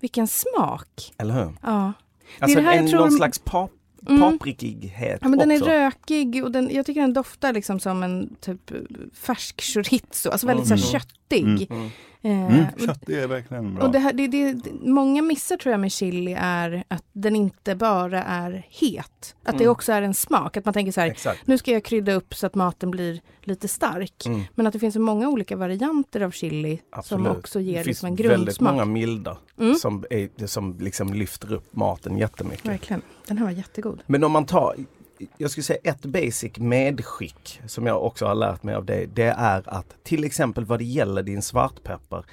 [0.00, 1.12] vilken smak.
[1.18, 1.52] Eller hur?
[1.62, 1.92] Ja.
[2.40, 3.70] Alltså det här jag en, tror- någon slags pap,
[4.06, 4.20] Mm.
[4.20, 8.36] paprikighet Ja, men den är rökig och den, jag tycker den doftar liksom som en
[8.40, 8.70] typ
[9.14, 10.78] färsk chorizo, alltså väldigt Mm.
[10.78, 11.70] så här köttig.
[11.70, 11.84] Mm.
[11.84, 11.90] Eh,
[12.54, 13.84] Mm, och- kött det är verkligen bra.
[13.86, 17.36] och det här, det, det, det, många missar tror jag med chili är att den
[17.36, 19.34] inte bara är het.
[19.44, 19.72] Att det Mm.
[19.72, 20.56] också är en smak.
[20.56, 21.46] Att man tänker så här, Exakt.
[21.46, 24.26] nu ska jag krydda upp så att maten blir lite stark.
[24.26, 24.40] Mm.
[24.54, 27.26] Men att det finns så många olika varianter av chili Absolut.
[27.26, 28.72] som också ger det finns liksom en väldigt grundsmak.
[28.72, 29.74] många milda Mm.
[29.74, 32.66] som, är, som liksom lyfter upp maten jättemycket.
[32.66, 33.02] Verkligen.
[33.26, 34.02] Den här var jättegod.
[34.06, 34.74] Men om man tar,
[35.36, 39.06] jag skulle säga ett basic medskick som jag också har lärt mig av dig.
[39.14, 42.24] Det är att till exempel vad det gäller din svartpeppar.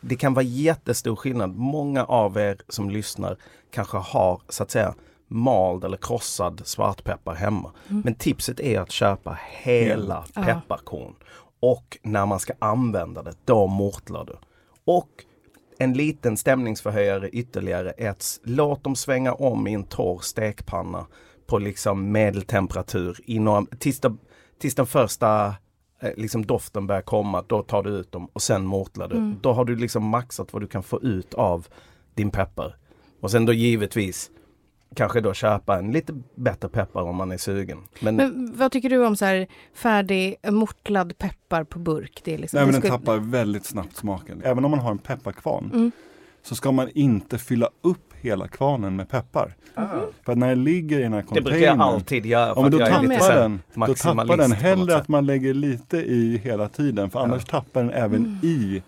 [0.00, 1.56] Det kan vara jättestor skillnad.
[1.56, 3.36] Många av er som lyssnar
[3.70, 4.94] kanske har så att säga
[5.28, 7.72] mald eller krossad svartpeppar hemma.
[7.88, 8.02] Mm.
[8.04, 10.42] Men tipset är att köpa hela Ja.
[10.44, 11.14] pepparkorn.
[11.60, 14.36] Och när man ska använda det, då mortlar du.
[14.84, 15.08] Och
[15.78, 21.06] en liten stämningsförhöjare ytterligare s- låt dem svänga om i en torr stekpanna
[21.50, 24.18] på liksom medeltemperatur i några, tills, de,
[24.58, 25.46] tills den första
[26.00, 27.44] eh, liksom doften börjar komma.
[27.48, 29.16] Då tar du ut dem och sen mortlar du.
[29.16, 29.36] Mm.
[29.42, 31.66] Då har du liksom maxat vad du kan få ut av
[32.14, 32.76] din peppar.
[33.20, 34.30] Och sen då givetvis
[34.96, 37.78] kanske då köpa en lite bättre peppar om man är sugen.
[38.00, 42.20] Men, Men vad tycker du om så här färdig mortlad peppar på burk?
[42.24, 44.42] Det är liksom, Nej men det den skulle- tappar väldigt snabbt smaken.
[44.44, 45.92] Även om man har en pepparkvarn Mm.
[46.42, 49.54] Så ska man inte fylla upp hela kvarnen med peppar.
[50.24, 52.46] För att när den ligger i den här det containern brukar jag alltid göra.
[52.48, 55.54] Ja, för då jag lite tappar här den, då tappar den hellre att man lägger
[55.54, 58.38] lite i hela tiden för annars tappar den även Mm.
[58.42, 58.82] i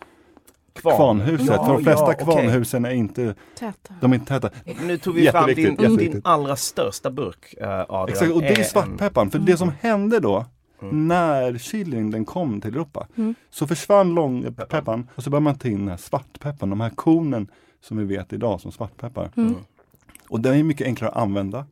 [0.75, 0.97] Kvarn.
[0.97, 1.47] kvarnhuset.
[1.47, 3.95] Ja, för de flesta ja, kvarnhusen är inte, Täta.
[4.01, 4.51] de är inte täta.
[4.83, 8.09] Nu tog vi fram din, din allra största burk uh, Adrian.
[8.09, 9.31] Exakt, och det är en- svartpepparn.
[9.31, 10.47] För det som hände då
[10.83, 11.09] Mm.
[11.09, 13.35] när chilin den kom till Europa Mm.
[13.51, 17.47] så försvann långpepparn och så började man ta in den här svartpepparn, de här kornen
[17.81, 19.31] som vi vet idag som svartpeppar.
[19.37, 19.55] Mm.
[20.29, 21.67] Och den är mycket enklare att använda.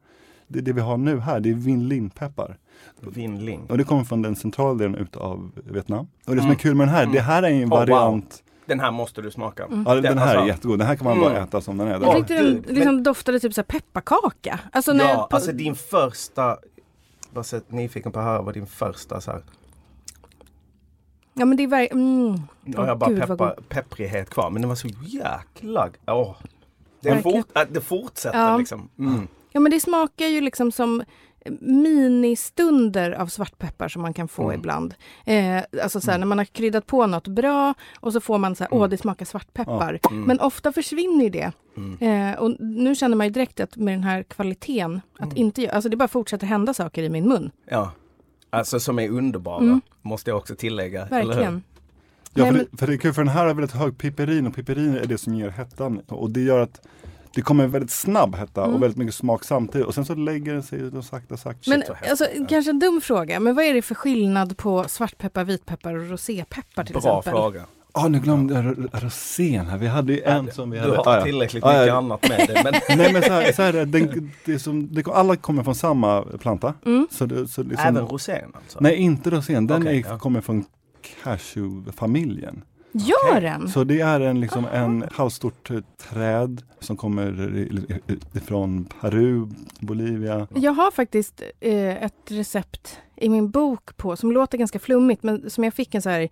[0.48, 2.56] Det, det vi har nu här, det är vinlinpeppar.
[3.00, 3.66] Vinling.
[3.68, 6.06] Och det kommer från den centrala delen utav Vietnam.
[6.26, 6.50] Och det som Mm.
[6.50, 7.14] är kul med den här, Mm.
[7.14, 7.78] det här är en Oh, wow.
[7.78, 8.42] variant.
[8.66, 9.64] Den här måste du smaka.
[9.64, 9.84] Mm.
[9.88, 10.78] Ja, den här är alltså- jättegod.
[10.78, 11.32] Den här kan man Mm.
[11.32, 11.92] bara äta som den är.
[11.92, 14.60] Jag Ja, tyckte den liksom doftade typ så här pepparkaka.
[14.72, 16.56] Alltså när ja, jag, på, alltså din första,
[17.30, 19.42] bara så att nyfiken på att höra vad din första så här.
[21.34, 22.40] ja men det är verkligen, mm.
[22.64, 23.68] Nu har jag bara gud, god.
[23.68, 26.36] pepprighet kvar men den var så jäkla, åh.
[27.00, 27.42] Det, Verkligen.
[27.42, 28.56] fort, äh, det fortsätter Ja.
[28.56, 28.88] liksom.
[28.98, 29.28] Mm.
[29.52, 31.02] Ja men det smakar ju liksom som
[31.60, 34.54] ministunder av svartpeppar som man kan få Mm.
[34.60, 34.94] ibland.
[35.24, 38.56] Eh, alltså så här, när man har kryddat på något bra och så får man
[38.56, 38.82] så här, Mm.
[38.82, 40.00] åh det smakar svartpeppar.
[40.10, 40.22] Mm.
[40.24, 41.52] Men ofta försvinner ju det.
[41.76, 41.98] Mm.
[42.32, 45.36] Eh, och nu känner man ju direkt att med den här kvaliteten, att Mm.
[45.36, 47.50] inte alltså det bara fortsätter hända saker i min mun.
[47.70, 47.92] Ja.
[48.50, 49.80] Alltså som är underbara, Mm.
[50.02, 51.06] måste jag också tillägga.
[51.06, 51.26] eller hur?
[51.28, 51.62] Verkligen.
[52.34, 54.54] Ja, för, det, för det är kul för den här har väldigt hög piperin och
[54.54, 56.00] piperin är det som ger hettan.
[56.08, 56.80] Och det gör att
[57.34, 58.74] det kommer en väldigt snabb hetta Mm.
[58.76, 59.86] och väldigt mycket smak samtidigt.
[59.86, 61.70] Och sen så lägger den sig då sakta sakta.
[61.70, 65.94] Men alltså, kanske en dum fråga, men vad är det för skillnad på svartpeppar, vitpeppar
[65.94, 67.32] och rosépeppar till Bra exempel?
[67.42, 67.64] fråga.
[67.92, 69.78] Ah, nu glömde jag ro- rosén här.
[69.78, 70.96] Vi hade ju en som vi Du hade.
[70.96, 71.24] har Ah, ja.
[71.24, 71.80] tillräckligt Ah, ja.
[71.80, 72.60] mycket annat med dig.
[72.64, 75.62] Men Nej men så här, så här är den, det är som, det, alla kommer
[75.64, 76.74] från samma planta.
[76.86, 77.08] Mm.
[77.10, 78.78] Så det, så liksom, även rosén alltså?
[78.80, 80.18] Nej inte rosén, den Okej, är, ja.
[80.18, 80.64] kommer från
[81.24, 82.62] cashewfamiljen.
[82.92, 83.40] Gör Okej.
[83.40, 83.68] den?
[83.68, 87.50] Så det är en, liksom en halvstort eh, träd som kommer
[88.34, 89.46] ifrån Peru,
[89.80, 90.46] Bolivia.
[90.54, 95.50] Jag har faktiskt eh, ett recept i min bok på, som låter ganska flummigt, men
[95.50, 96.28] som jag fick en så här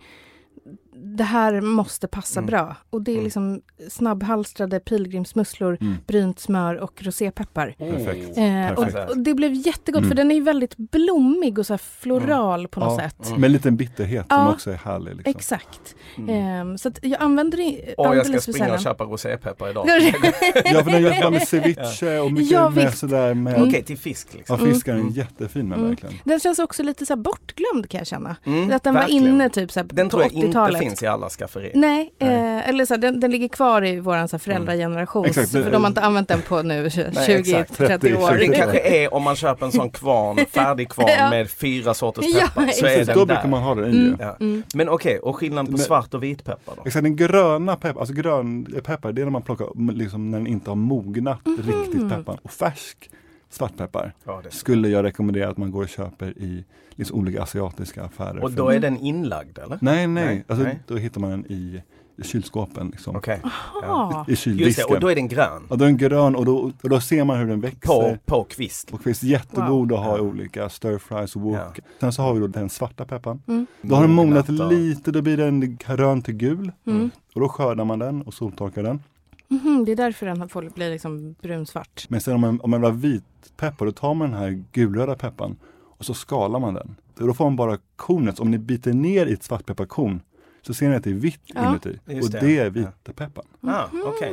[1.03, 2.47] det här måste passa Mm.
[2.47, 2.77] bra.
[2.91, 3.25] Och det är Mm.
[3.25, 5.95] liksom snabbhalstrade pilgrimsmusslor, Mm.
[6.07, 7.75] brynt smör och rosépeppar.
[7.79, 8.39] Perfekt.
[8.39, 9.11] Eh, och, Perfekt.
[9.11, 10.09] och det blev jättegott Mm.
[10.09, 13.09] för den är ju väldigt blommig och så här floral på något Ja.
[13.09, 13.27] sätt.
[13.29, 13.41] Mm.
[13.41, 14.53] Med en liten bitterhet som Ja.
[14.53, 15.17] också är härlig.
[15.17, 15.31] Liksom.
[15.37, 15.95] Exakt.
[16.19, 16.31] Mm.
[16.31, 19.87] Ehm, så att jag använder det Och jag ska springa och köpa rosépeppar idag.
[20.65, 23.69] Ja för den görs med ceviche och mycket Ja, med sådär med Mm.
[23.69, 24.59] Okej, till fisk liksom.
[24.61, 25.13] Ja fiskar är Mm.
[25.13, 25.89] jättefin med Mm.
[25.91, 26.15] verkligen.
[26.25, 28.37] Den känns också lite så här bortglömd kan jag känna.
[28.45, 29.25] Mm, att den var verkligen.
[29.27, 30.81] inne typ så här Den på tror jag inte 80-talet.
[30.89, 31.73] Finns i alla skafferier.
[31.75, 35.25] Nej, eh, eller så här, den, den ligger kvar i våran så här, föräldrageneration.
[35.27, 37.17] Exakt, för de har inte använt den på nu exakt.
[37.19, 38.33] 20-30 år.
[38.39, 41.31] Det kanske är om man köper en sån kvarn, färdig kvarn Ja.
[41.31, 42.67] med fyra sorters Ja, peppar.
[42.73, 43.35] så är den då där.
[43.35, 43.99] brukar man ha den i.
[43.99, 44.17] Mm.
[44.21, 44.37] ja.
[44.41, 44.47] Ja.
[44.75, 46.83] Men okej, och skillnaden på Men- svart och vitpeppar då?
[46.87, 50.47] Exakt, den gröna peppar, alltså grön peppar, det är när man plockar, liksom när den
[50.47, 51.57] inte har mognat Mhm.
[51.57, 52.39] riktigt peppar.
[52.43, 53.11] Och färsk
[53.51, 54.51] svartpeppar Ja, det.
[54.51, 58.43] skulle jag rekommendera att man går och köper i liksom olika asiatiska affärer.
[58.45, 59.79] Och då är den inlagd eller?
[59.81, 60.79] Nej, nej, Nej, alltså, nej.
[60.87, 61.83] då hittar man den i,
[62.17, 62.89] i kylskåpen.
[62.91, 63.17] Liksom.
[63.17, 63.41] Okej.
[63.85, 64.25] Ah.
[64.29, 64.95] I Just det, kyldisken.
[64.95, 65.63] och då är den grön.
[65.71, 67.89] Ja, då är den grön och då, och då ser man hur den växer.
[67.89, 68.91] På, på kvist.
[68.93, 70.23] Och finns jättegod att ha i Ja.
[70.25, 71.57] olika stir fries och wok.
[71.57, 71.83] Ja.
[72.01, 73.43] Sen så har vi då den svarta pepparn.
[73.49, 73.67] Mm.
[73.83, 76.73] Då har den mognat lite, då blir den grön till gul.
[76.87, 77.11] Mm.
[77.35, 79.01] Och då skördar man den och soltorkar den.
[79.49, 82.07] Mhm, det är därför den får bli liksom brunsvart.
[82.09, 83.25] Men sen om man, om man vill ha vit
[83.57, 85.57] peppar, då tar man den här gulröda pepparn
[85.99, 86.97] och så skalar man den.
[87.15, 88.41] Då får man bara kornet.
[88.41, 90.21] Om ni biter ner i ett svartpepparkorn
[90.63, 91.69] så ser ni att det är vitt Ja.
[91.71, 91.99] inuti.
[92.07, 92.47] Just och det.
[92.47, 93.47] det är vitpepparn.
[93.61, 94.33] Ah, okej.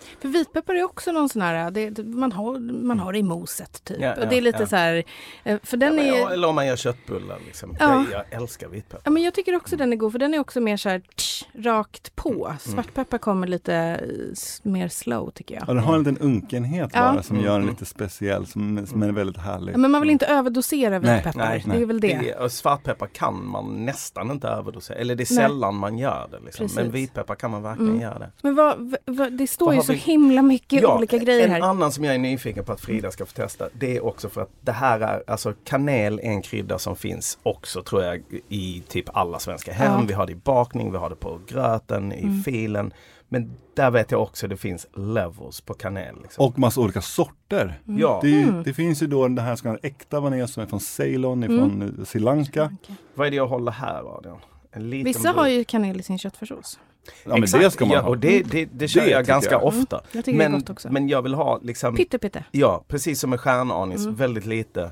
[0.00, 0.20] Mm.
[0.20, 3.84] För vitpeppar är också någon sån här, det, man, har, man har det i moset
[3.84, 3.96] typ.
[4.00, 4.66] Ja, och det är ja, lite ja.
[4.66, 5.02] så här,
[5.44, 6.32] eh, för den Ja, är...
[6.32, 7.76] Eller om man gör köttbullar liksom.
[7.80, 8.04] Ja.
[8.12, 9.00] Jag, jag älskar vitpeppar.
[9.04, 11.00] Ja, men jag tycker också den är god för den är också mer så här
[11.16, 12.46] tsch, rakt på.
[12.46, 12.58] Mm.
[12.58, 15.64] Svartpeppar kommer lite eh, mer slow tycker jag.
[15.68, 17.00] Ja, den har en liten unkenhet Ja.
[17.12, 17.74] bara som Mm, gör den mm.
[17.74, 19.72] lite speciell, som, som är väldigt härlig.
[19.74, 21.38] Ja, men man vill inte överdosera Nej, vitpeppar.
[21.38, 22.18] nej, det är väl det.
[22.22, 24.98] Det, och svartpeppar kan man nästan inte överdosera.
[24.98, 25.44] Eller det är Nej.
[25.44, 26.40] sällan man gör det.
[26.44, 26.68] Liksom.
[26.74, 28.02] Men vitpeppar kan man verkligen Mm.
[28.02, 28.30] göra det.
[28.42, 31.60] Men vad, vad, det står Vad ju så himla mycket olika grejer en här.
[31.60, 33.68] annan som jag är nyfiken på att Frida ska få testa.
[33.72, 37.38] Det är också för att det här är, alltså kanel är en krydda som finns
[37.42, 39.92] också tror jag i typ alla svenska hem.
[39.92, 40.04] Ja.
[40.08, 42.42] Vi har det i bakning, vi har det på gröten, i Mm.
[42.42, 42.92] filen.
[43.32, 46.14] Men där vet jag också det finns levels på kanel.
[46.22, 46.44] Liksom.
[46.46, 47.80] Och massa olika sorter.
[47.84, 48.62] ja, Det, Mm.
[48.62, 51.94] det finns ju då den här så kallade äkta vanilj som är från Ceylon, ifrån
[51.98, 52.76] eh, Sri Lanka.
[53.14, 54.38] vad är det jag håller här Adrian?
[54.72, 56.78] En liten Vissa har ju kanel i sin köttfärssås.
[57.24, 58.08] Ja men Exakt, det ska man ja, ha.
[58.08, 59.64] och det, det, det kör Det jag ganska jag.
[59.64, 60.00] ofta.
[60.12, 60.92] Jag det är Men, gott också.
[60.92, 62.44] men jag vill ha liksom, Pytte pytte.
[62.50, 64.14] ja precis som en stjärnanis, Mm.
[64.14, 64.90] väldigt lite.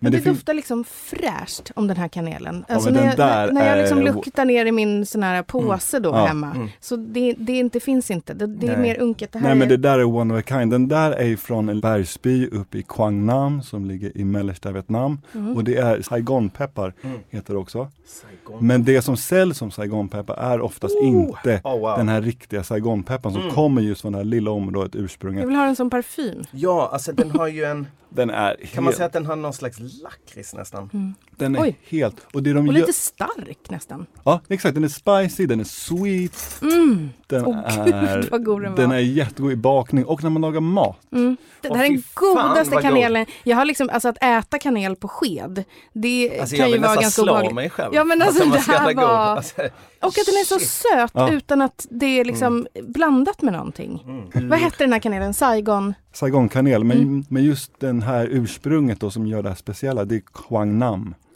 [0.00, 2.64] Men Men det, det doftar liksom fräscht om den här kanelen.
[2.68, 5.06] Alltså men när, den jag, där när, när jag liksom är- luktar ner i min
[5.06, 6.26] sån här påse då Ja.
[6.26, 6.52] hemma.
[6.54, 6.68] Mm.
[6.80, 8.34] Så det, det inte finns inte.
[8.34, 9.32] Det, det är mer unket.
[9.32, 10.70] Det här Nej men är, det där är one of a kind.
[10.72, 15.20] Den där är från en bergsby uppe i Quang Nam som ligger i mellersta Vietnam.
[15.34, 15.56] Mm.
[15.56, 17.18] Och det är Saigonpeppar Mm.
[17.30, 17.90] heter det också.
[18.06, 18.66] Saigon.
[18.66, 21.96] Men det som säljs som Saigonpeppar är oftast inte Oh, wow.
[21.98, 23.54] den här riktiga Saigonpepparn som Mm.
[23.54, 25.48] kommer just från det här lilla området jag ursprunget.
[25.48, 26.42] vill ha den som parfym.
[26.50, 29.52] Ja, alltså den har ju en, Den är kan man säga att den har någon
[29.52, 30.90] slags lakrits nästan?
[30.94, 31.14] Mm.
[31.36, 31.78] den är Oj.
[31.88, 34.06] helt, och det de Och gör, lite stark nästan.
[34.24, 37.08] ja exakt, den är spicy, den är sweet, Mm.
[37.26, 38.96] den Åh, är, gud, vad god den den var.
[38.96, 40.98] är jättegod i bakning och när man lagar mat.
[41.12, 41.36] Mm.
[41.68, 42.82] Det här är den godaste vad god.
[42.82, 43.26] kanelen.
[43.44, 45.64] Jag har liksom, alltså att äta kanel på sked.
[45.92, 47.54] Det Alltså kan jag ju vill vara nästan ganska slå obehagligt.
[47.54, 47.94] mig själv.
[47.94, 49.02] Ja, men alltså, det här var-
[49.36, 49.54] Alltså,
[50.00, 51.30] Och att den är så söt Ja.
[51.32, 54.02] utan att det är liksom blandat med någonting.
[54.34, 54.48] Mm.
[54.48, 55.34] Vad hette den här kanelen?
[55.34, 55.94] Saigon?
[56.12, 57.24] Saigonkanel, men, Mm.
[57.28, 60.78] men just den här ursprunget då som gör det här speciella, det är Quang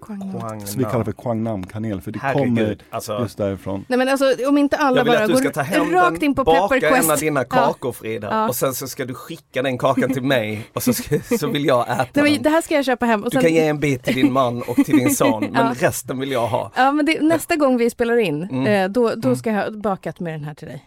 [0.09, 0.41] Nam.
[0.41, 3.19] Quang Så vi kallar för Quang Nam kanel för det kommer Herregud, alltså.
[3.21, 3.85] just därifrån.
[3.89, 5.93] Nej men alltså om inte alla Jag vill bara att du går ska ta hem
[5.93, 7.21] rakt den, in på baka Pepper en av Quest.
[7.21, 7.45] dina Ja.
[7.47, 8.49] kakor Frida Ja.
[8.49, 11.65] och sen så ska du skicka den kakan till mig och så, ska, så vill
[11.65, 12.43] jag äta Nej, men den.
[12.43, 13.21] det här ska jag köpa hem.
[13.25, 15.55] Och Du sen, kan ge en bit till din man och till din son men
[15.67, 15.75] Ja.
[15.79, 16.71] resten vill jag ha.
[16.77, 18.67] Ja men det, nästa gång vi spelar in, Mm.
[18.67, 19.37] eh, då, då Mm.
[19.37, 20.87] ska jag ha bakat med den här till dig.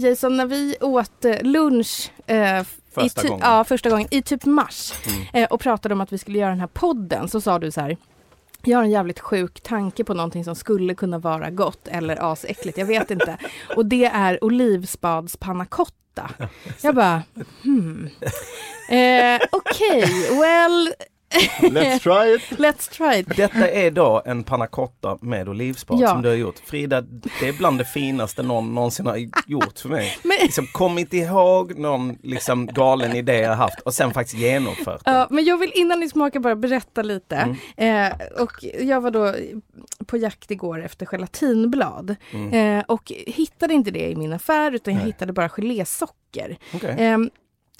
[0.00, 3.40] Jason, när vi åt eh, lunch eh, Första gången.
[3.46, 5.26] Ja, första gången i typ mars Mm.
[5.32, 7.80] eh, och pratade om att vi skulle göra den här podden så sa du så
[7.80, 7.96] här
[8.64, 12.78] jag har en jävligt sjuk tanke på någonting som skulle kunna vara gott eller asäckligt,
[12.78, 13.36] jag vet inte.
[13.76, 16.30] Och det är olivspads panna cotta.
[16.82, 17.22] Jag bara,
[17.62, 18.08] hmm.
[18.88, 20.04] Eh, Okej,
[20.40, 20.92] well,
[21.60, 22.42] Let's try it!
[22.58, 23.36] let's try it.
[23.36, 26.08] Detta är då en panna cotta med olivspad Ja.
[26.08, 26.58] som du har gjort.
[26.64, 27.00] Frida,
[27.40, 29.16] det är bland det finaste någon någonsin har
[29.46, 30.18] gjort för mig.
[30.22, 35.04] Men- Liksom, kom inte ihåg någon liksom, galen idé jag haft och sen faktiskt genomfört
[35.04, 35.14] den.
[35.14, 37.36] Ja, men jag vill innan ni smakar bara berätta lite.
[37.76, 38.12] Mm.
[38.12, 39.34] Eh, och jag var då
[40.06, 42.16] på jakt igår efter gelatinblad.
[42.32, 42.78] Mm.
[42.78, 45.06] Eh, och hittade inte det i min affär utan jag Nej.
[45.12, 46.58] hittade bara gelésocker.
[46.74, 46.94] Okej.
[46.98, 47.30] Ehm,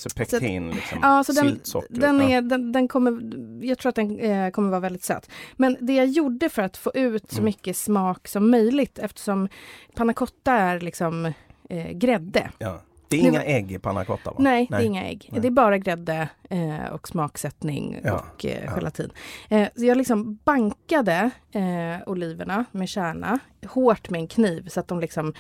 [0.03, 3.21] Så pektin, liksom, Ja, så den, den, är, den, den kommer,
[3.65, 5.31] jag tror att den eh, kommer vara väldigt söt.
[5.57, 7.45] Men det jag gjorde för att få ut så Mm.
[7.45, 9.49] mycket smak som möjligt eftersom
[9.95, 11.33] panna cotta är liksom
[11.71, 12.51] eh, grädde.
[12.59, 12.81] Ja.
[13.09, 14.37] Det är Det inga ägg i panna cotta va?
[14.39, 15.29] Nej, det är inga ägg.
[15.33, 15.41] Nej.
[15.41, 19.11] Det är bara grädde eh, och smaksättning Ja, och eh, gelatin.
[19.49, 24.89] Eh, så jag liksom bankade eh, oliverna med kärna hårt med en kniv så att
[24.89, 25.35] de liksom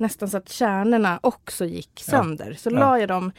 [0.00, 2.10] nästan så att kärnorna också gick Ja.
[2.10, 2.52] sönder.
[2.58, 2.78] Så Ja.
[2.78, 3.32] la jag de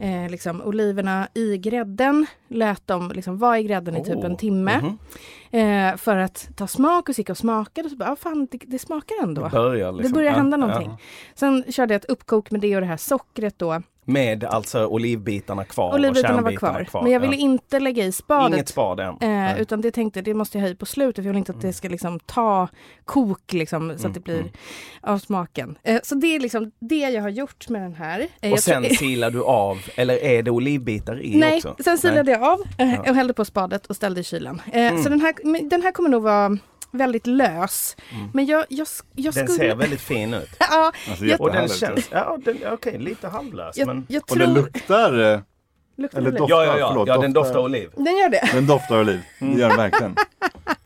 [0.00, 4.24] eh, liksom, oliverna i grädden, lät dem liksom vara i grädden i typ Oh.
[4.24, 4.98] en timme Mhm.
[5.90, 8.48] eh, för att ta smak och så gick och smakade och så bara, ah, fan
[8.50, 9.42] det, det smakar ändå.
[9.42, 10.12] Det börjar liksom.
[10.12, 10.66] det börjar ja, hända ja.
[10.66, 10.90] någonting.
[11.34, 13.82] Sen körde jag ett uppkok med det och det här sockret då.
[14.08, 17.02] Med alltså olivbitarna kvar Olivibitarna och var kärnbitarna kvar.
[17.02, 17.40] Men jag ville ja.
[17.40, 18.54] inte lägga i spadet.
[18.56, 19.06] Inget spad än.
[19.08, 19.50] Eh, Nej.
[19.50, 19.62] Mm.
[19.62, 21.60] utan det tänkte det måste jag ha i på slutet för jag vill inte att
[21.60, 22.68] det ska liksom ta
[23.04, 24.44] kok liksom, så att det blir
[25.00, 25.78] av smaken.
[25.82, 28.26] Eh, så det är liksom det jag har gjort med den här.
[28.40, 31.76] Eh, Och sen tror- silar du av, eller är det olivbitar i Nej, också?
[31.84, 34.62] sen silade jag av eh, och hällde på spadet och ställde i kylen.
[34.72, 35.02] Eh, Mm.
[35.02, 36.58] Så den här, den här kommer nog vara
[36.90, 37.96] väldigt lös.
[38.34, 39.68] Men jag, jag, jag Den skulle...
[39.68, 40.48] ser väldigt fin ut.
[40.58, 44.06] ja, Alltså, Jag- Och den känns, ja den, okej lite halvlös jag, men...
[44.08, 44.38] jag Och tror...
[44.38, 45.40] den luktar, eh,
[45.96, 47.90] luktar eller doftar, Ja, ja, ja, förlåt, ja den doftar- oliv.
[47.96, 48.48] Den gör det?
[48.52, 49.54] Den doftar oliv, Mm.
[49.54, 50.14] det gör den verkligen.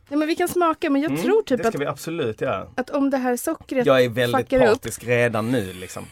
[0.09, 2.41] Ja, men vi kan smaka men jag Mm, tror typ det ska att, vi absolut
[2.41, 2.67] göra.
[2.77, 6.05] att om det här sockret Jag är väldigt fuckar upp, partisk redan nu liksom.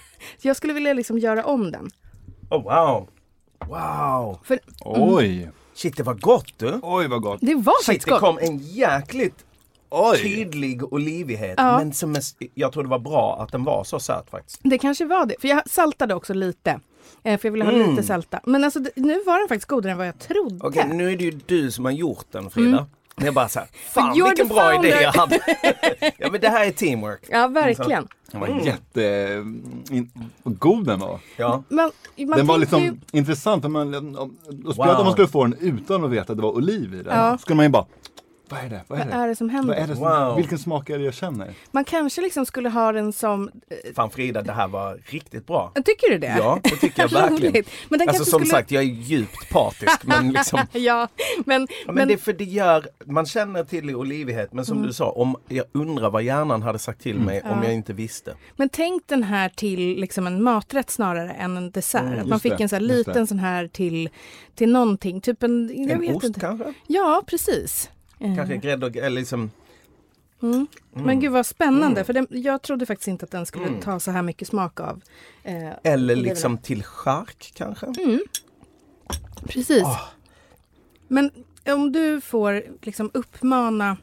[0.42, 1.90] jag skulle vilja liksom göra om den.
[2.50, 3.08] Oh wow!
[3.68, 4.38] Wow!
[4.44, 5.50] För Oj!
[5.74, 6.80] Shit det var gott du!
[6.82, 7.38] Oj vad gott!
[7.42, 8.20] det var Shit faktiskt det gott.
[8.20, 9.44] kom en jäkligt
[9.90, 10.18] Oj!
[10.22, 11.54] tydlig olivighet.
[11.56, 11.78] Ja.
[11.78, 12.22] Men som är,
[12.54, 14.60] jag tror det var bra att den var så söt faktiskt.
[14.64, 15.34] Det kanske var det.
[15.40, 16.80] För jag saltade också lite.
[17.24, 17.90] Eh, för jag ville ha Mm.
[17.90, 18.40] lite sälta.
[18.44, 20.56] Men alltså nu var den faktiskt godare än vad jag trodde.
[20.60, 22.86] Okej nu är det ju du som har gjort den Frida.
[23.16, 24.88] Men jag bara såhär, fan You're vilken bra founder.
[24.88, 25.40] idé jag hade.
[26.18, 27.20] ja men det här är teamwork.
[27.28, 28.08] Ja, verkligen.
[28.32, 29.00] Den var jätte...
[29.90, 30.10] In,
[30.42, 31.18] vad god den var.
[31.36, 31.62] Ja.
[31.68, 33.62] Man, man den var liksom ju, intressant.
[33.62, 34.36] För man, om, om,
[34.76, 34.88] Wow.
[34.88, 37.18] om man skulle få den utan att veta att det var oliv i den.
[37.18, 37.38] Ja.
[37.38, 37.86] skulle man ju bara,
[38.50, 38.80] vad är det?
[38.86, 39.18] Vad är vad det?
[39.22, 39.74] är det som Vad händer?
[39.74, 40.36] är det som, Wow.
[40.36, 41.54] Vilken smak är det jag känner?
[41.70, 43.48] Man kanske liksom skulle ha den som...
[43.70, 45.72] eh, Fan Frida, det här var riktigt bra.
[45.84, 46.34] Tycker du det?
[46.38, 47.64] Ja, det tycker jag verkligen.
[47.88, 48.50] Men den Alltså som skulle...
[48.50, 51.08] sagt, jag är djupt partisk men liksom Ja,
[51.44, 51.60] men...
[51.70, 54.86] Ja, men, men det är för det gör, man känner till olivighet men som Mm.
[54.88, 57.64] du sa, om, jag undrar vad hjärnan hade sagt till mig om Ja.
[57.64, 58.34] jag inte visste.
[58.56, 62.00] Men tänk den här till liksom en maträtt snarare än en dessert.
[62.02, 63.26] Mm, att man fick det, en så liten det.
[63.26, 64.08] sån här till,
[64.54, 65.20] till någonting.
[65.20, 65.70] Typ en...
[65.74, 66.40] Jag en vet ost inte.
[66.40, 66.74] kanske?
[66.86, 67.90] Ja, precis.
[68.20, 69.50] Eh, Kanske grädde och, eller liksom,
[70.42, 70.66] Mm.
[70.92, 72.04] Men gud vad spännande, Mm.
[72.04, 73.80] för den, jag trodde faktiskt inte att den skulle Mm.
[73.80, 75.00] ta så här mycket smak av.
[75.42, 77.86] Eh, eller liksom till chark kanske?
[77.86, 78.20] Mm.
[79.48, 79.82] Precis.
[79.84, 80.00] Ah.
[81.08, 81.30] Men
[81.66, 83.96] om du får liksom uppmana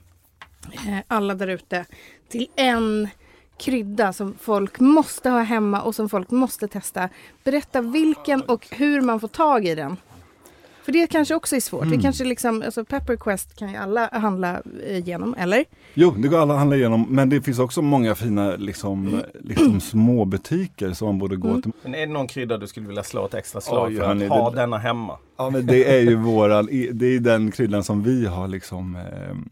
[0.74, 1.86] eh, alla där ute
[2.30, 3.08] till en
[3.58, 7.10] krydda som folk måste ha hemma och som folk måste testa.
[7.44, 9.98] Berätta vilken och hur man får tag i den.
[10.88, 11.90] För det kanske också är svårt.
[11.90, 15.66] Det kanske liksom, alltså Pepperquest kan ju alla handla eh, igenom, eller?
[15.94, 17.06] Jo, det går alla handla igenom.
[17.10, 21.62] Men det finns också många fina liksom, liksom små butiker som man borde gå Mm.
[21.62, 21.72] till.
[21.84, 24.26] Men är det någon krydda du skulle vilja slå ett extra slag Oj, för hörni,
[24.26, 25.18] att ha det- denna hemma?
[25.38, 29.02] Ja, men det är ju våran, det är den kryddan som vi har liksom, eh,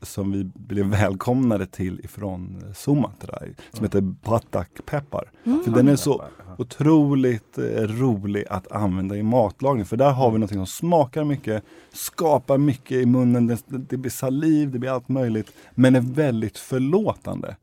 [0.01, 3.37] som vi blev välkomnade till ifrån Sumatra,
[3.73, 5.31] som heter Batak-peppar.
[5.65, 6.23] För den är så
[6.57, 9.85] otroligt eh, rolig att använda i matlagning.
[9.85, 11.63] För där har vi någonting som smakar mycket,
[11.93, 15.51] skapar mycket i munnen, det, det blir saliv, det blir allt möjligt.
[15.75, 17.55] Men är väldigt förlåtande.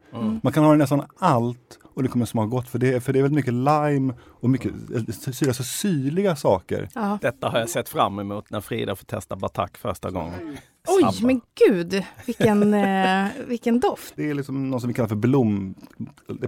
[0.42, 2.68] Man kan ha i nästan allt och det kommer smaka gott.
[2.68, 6.36] För det, är- för det är väldigt mycket lime och mycket eh, syra, så syrliga
[6.36, 6.88] saker.
[6.94, 7.18] Ja.
[7.22, 10.56] Detta har jag sett fram emot när Frida får testa batak första gången.
[10.88, 14.12] Oj, men gud, vilken, eh, vilken doft.
[14.16, 15.74] Det är liksom något som vi kallar för blom...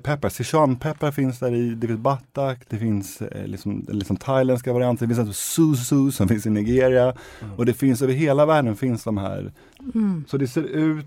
[0.02, 0.28] Peppar.
[0.28, 1.74] Sichuanpeppar finns där i.
[1.74, 5.06] Det finns batak, det finns eh, liksom, liksom thailändska varianter.
[5.06, 7.14] Det finns alltså susu som finns i Nigeria.
[7.56, 9.52] Och det finns över hela världen finns de här.
[9.94, 10.24] Mm.
[10.28, 11.06] Så det ser ut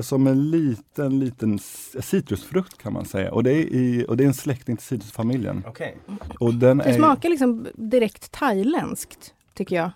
[0.00, 1.58] som en liten, liten
[2.00, 3.32] citrusfrukt kan man säga.
[3.32, 5.64] Och det är, i, och det är en släkting till citrusfamiljen.
[5.66, 5.96] Okej.
[6.40, 9.33] Och den Det är, smakar liksom direkt thailändskt.
[9.54, 9.90] Tycker jag.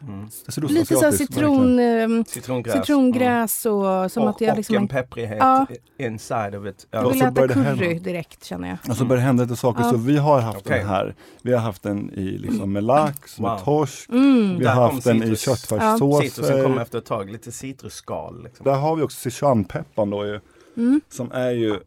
[0.48, 2.74] Sydostasiatiskt, Lite så citron, ehm, Citrongräs.
[2.74, 4.76] citrongräs och som och, att jag och liksom...
[4.76, 5.66] en pepprighet Ja.
[5.98, 6.86] inside of it.
[6.90, 7.08] Jag Ja.
[7.08, 8.02] vill så äta curry hända.
[8.04, 8.78] direkt känner jag.
[8.90, 9.82] Och så börjar det hända lite saker.
[9.82, 9.90] Ja.
[9.90, 10.78] Så vi har haft Okej.
[10.78, 11.14] den här.
[11.42, 13.58] Vi har haft den i liksom med lax, med Wow.
[13.58, 14.08] torsk.
[14.10, 14.58] Mm.
[14.58, 15.40] Vi har haft den i citrus.
[15.40, 16.28] köttfärssåser.
[16.28, 18.42] Citrusen kommer efter ett tag, lite citrusskal.
[18.44, 18.64] Liksom.
[18.64, 20.40] Där har vi också Sichuanpepparn då ju.
[20.76, 21.00] Mm.
[21.08, 21.80] Som är ju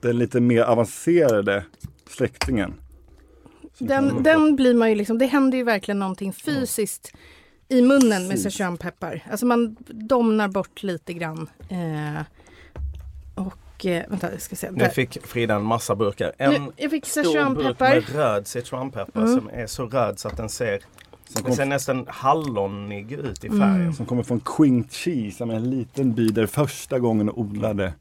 [0.00, 1.64] den lite mer avancerade
[2.10, 2.74] släktingen.
[3.78, 7.12] Den, den blir man ju liksom, det händer ju verkligen någonting fysiskt
[7.68, 8.52] i munnen med Precis.
[8.52, 9.24] sichuanpeppar.
[9.30, 11.50] Alltså man domnar bort lite grann.
[11.68, 12.22] Eh,
[13.34, 14.70] och eh, vänta, jag ska se.
[14.70, 16.32] Nu fick Frida en massa burkar.
[16.38, 19.34] En Nu, jag fick stor burk med röd sichuanpeppar Mm.
[19.34, 20.80] som är så röd så att den ser,
[21.34, 23.60] den kom- ser nästan hallonig ut i Mm.
[23.60, 23.94] färgen.
[23.94, 27.92] Som kommer från Queen Cheese, som är en liten by där första gången odlade.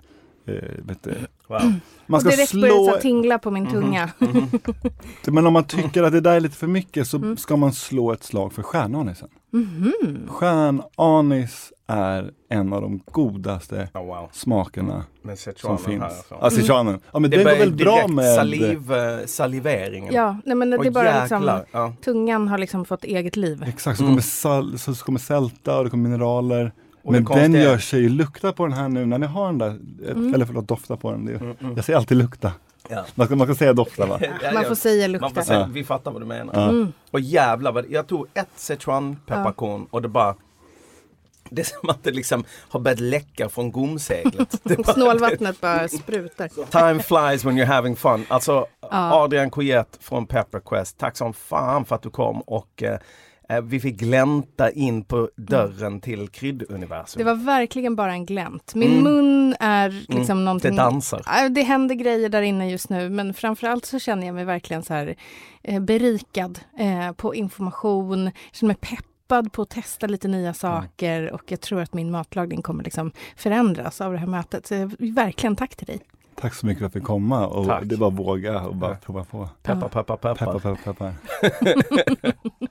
[1.47, 1.59] Wow.
[2.07, 4.09] Man Och ska direkt började det slå, tingla på min tunga.
[5.27, 7.37] men om man tycker att det där är lite för mycket så Mm.
[7.37, 9.29] ska man slå ett slag för stjärnanisen.
[9.51, 9.93] Mhm.
[10.27, 14.29] Stjärnanis är en av de godaste Oh, wow.
[14.31, 15.03] smakerna
[15.55, 16.01] som finns.
[16.03, 16.37] härifrån.
[16.41, 16.99] Ja, sichuanen.
[17.13, 18.35] Ja, men Det går börjar väl bra med...
[18.35, 20.13] saliv, eh, saliveringen.
[20.13, 21.93] Ja, nej men det Och är bara liksom, ja.
[22.03, 23.63] tungan har liksom fått eget liv.
[23.67, 24.11] Exakt, så Mm.
[24.11, 26.71] kommer, sal, så kommer sälta och det kommer mineraler.
[27.03, 29.79] Och Men den gör sig lukta på den här nu när ni har den där,
[30.11, 30.33] Mm.
[30.33, 31.25] eller förlåt dofta på den.
[31.25, 31.75] Det, Mm, mm.
[31.75, 32.51] Jag säger alltid lukta.
[32.89, 33.05] Ja.
[33.15, 34.19] Man ska, man ska säga dofta va?
[34.53, 35.43] Man får säga Man får lukta.
[35.43, 35.67] säga, Ja.
[35.71, 36.53] Vi fattar vad du menar.
[36.55, 36.69] Ja.
[36.69, 36.93] Mm.
[37.11, 40.35] Och jävlar vad, jag tog ett Sichuan-pepparkorn och det bara
[41.53, 44.63] det är som att det liksom har börjat läcka från gomseglet.
[44.63, 46.47] Bara- Snålvattnet bara sprutar.
[46.71, 48.25] Time flies when you're having fun.
[48.27, 49.23] Alltså Ja.
[49.23, 52.99] Adrian Coyette från Pepperquest, tack som fan för att du kom och eh,
[53.61, 57.19] vi fick glänta in på dörren till krydduniversum.
[57.19, 58.75] Det var verkligen bara en glänt.
[58.75, 59.03] Min Mm.
[59.03, 60.75] mun är liksom Det någonting...
[60.75, 61.21] dansar.
[61.25, 64.83] Ja, Det händer grejer där inne just nu men framförallt så känner jag mig verkligen
[64.83, 65.15] så här
[65.63, 68.23] eh, berikad eh, på information.
[68.25, 72.11] Jag känner mig peppad på att testa lite nya saker och jag tror att min
[72.11, 74.67] matlagning kommer liksom förändras av det här mötet.
[74.67, 75.99] Så verkligen tack till dig.
[76.35, 77.83] Tack så mycket för att jag fick komma och Tack.
[77.85, 79.49] det var våga och bara prova på.
[79.63, 80.35] Peppar, peppar, peppar.
[80.35, 81.13] Peppar, peppar, peppar.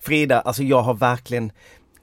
[0.00, 1.52] Frida, alltså jag har verkligen,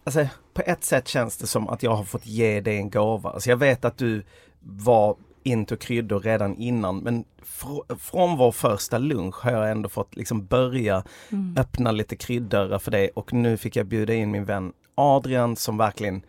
[0.04, 3.30] alltså på ett sätt känns det som att jag har fått ge dig en gåva.
[3.30, 4.24] Alltså jag vet att du
[4.60, 10.16] var into kryddor redan innan men fr- från vår första lunch har jag ändå fått
[10.16, 11.56] liksom börja Mm.
[11.58, 15.78] öppna lite kryddörrar för dig och nu fick jag bjuda in min vän Adrian som
[15.78, 16.22] verkligen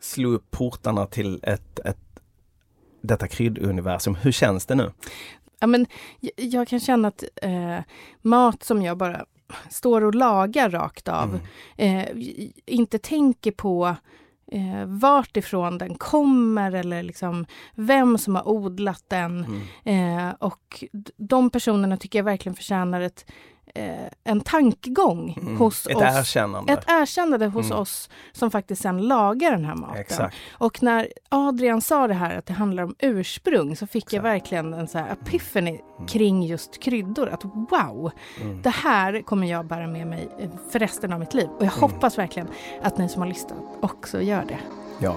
[0.00, 2.20] slog upp portarna till ett, ett
[3.02, 4.14] detta krydduniversum.
[4.14, 4.92] Hur känns det nu?
[5.60, 5.86] Ja, men
[6.36, 7.78] jag, kan känna att eh,
[8.22, 9.24] mat som jag bara
[9.70, 11.40] står och lagar rakt av,
[11.76, 13.96] eh, i- inte tänker på
[14.52, 19.44] eh, vart ifrån den kommer eller liksom vem som har odlat den.
[19.84, 20.28] Mm.
[20.28, 20.84] Eh, och
[21.16, 23.26] de personerna tycker jag verkligen förtjänar ett,
[23.74, 23.94] eh,
[24.24, 25.56] en tankegång Mm.
[25.56, 26.02] hos Ett oss.
[26.02, 26.72] erkännande.
[26.72, 27.78] Ett erkännande hos Mm.
[27.78, 29.96] oss som faktiskt sen lagar den här maten.
[30.00, 30.36] Exakt.
[30.52, 34.24] Och när Adrian sa det här att det handlar om ursprung så fick jag Exakt.
[34.34, 37.28] verkligen en så här epiphany kring just kryddor.
[37.28, 38.10] Att wow,
[38.42, 38.62] Mm.
[38.62, 40.28] det här kommer jag bära med mig
[40.70, 41.48] för resten av mitt liv.
[41.48, 41.80] Och jag Mm.
[41.80, 42.48] hoppas verkligen
[42.82, 44.58] att ni som har lyssnat också gör det.
[44.98, 45.16] Ja.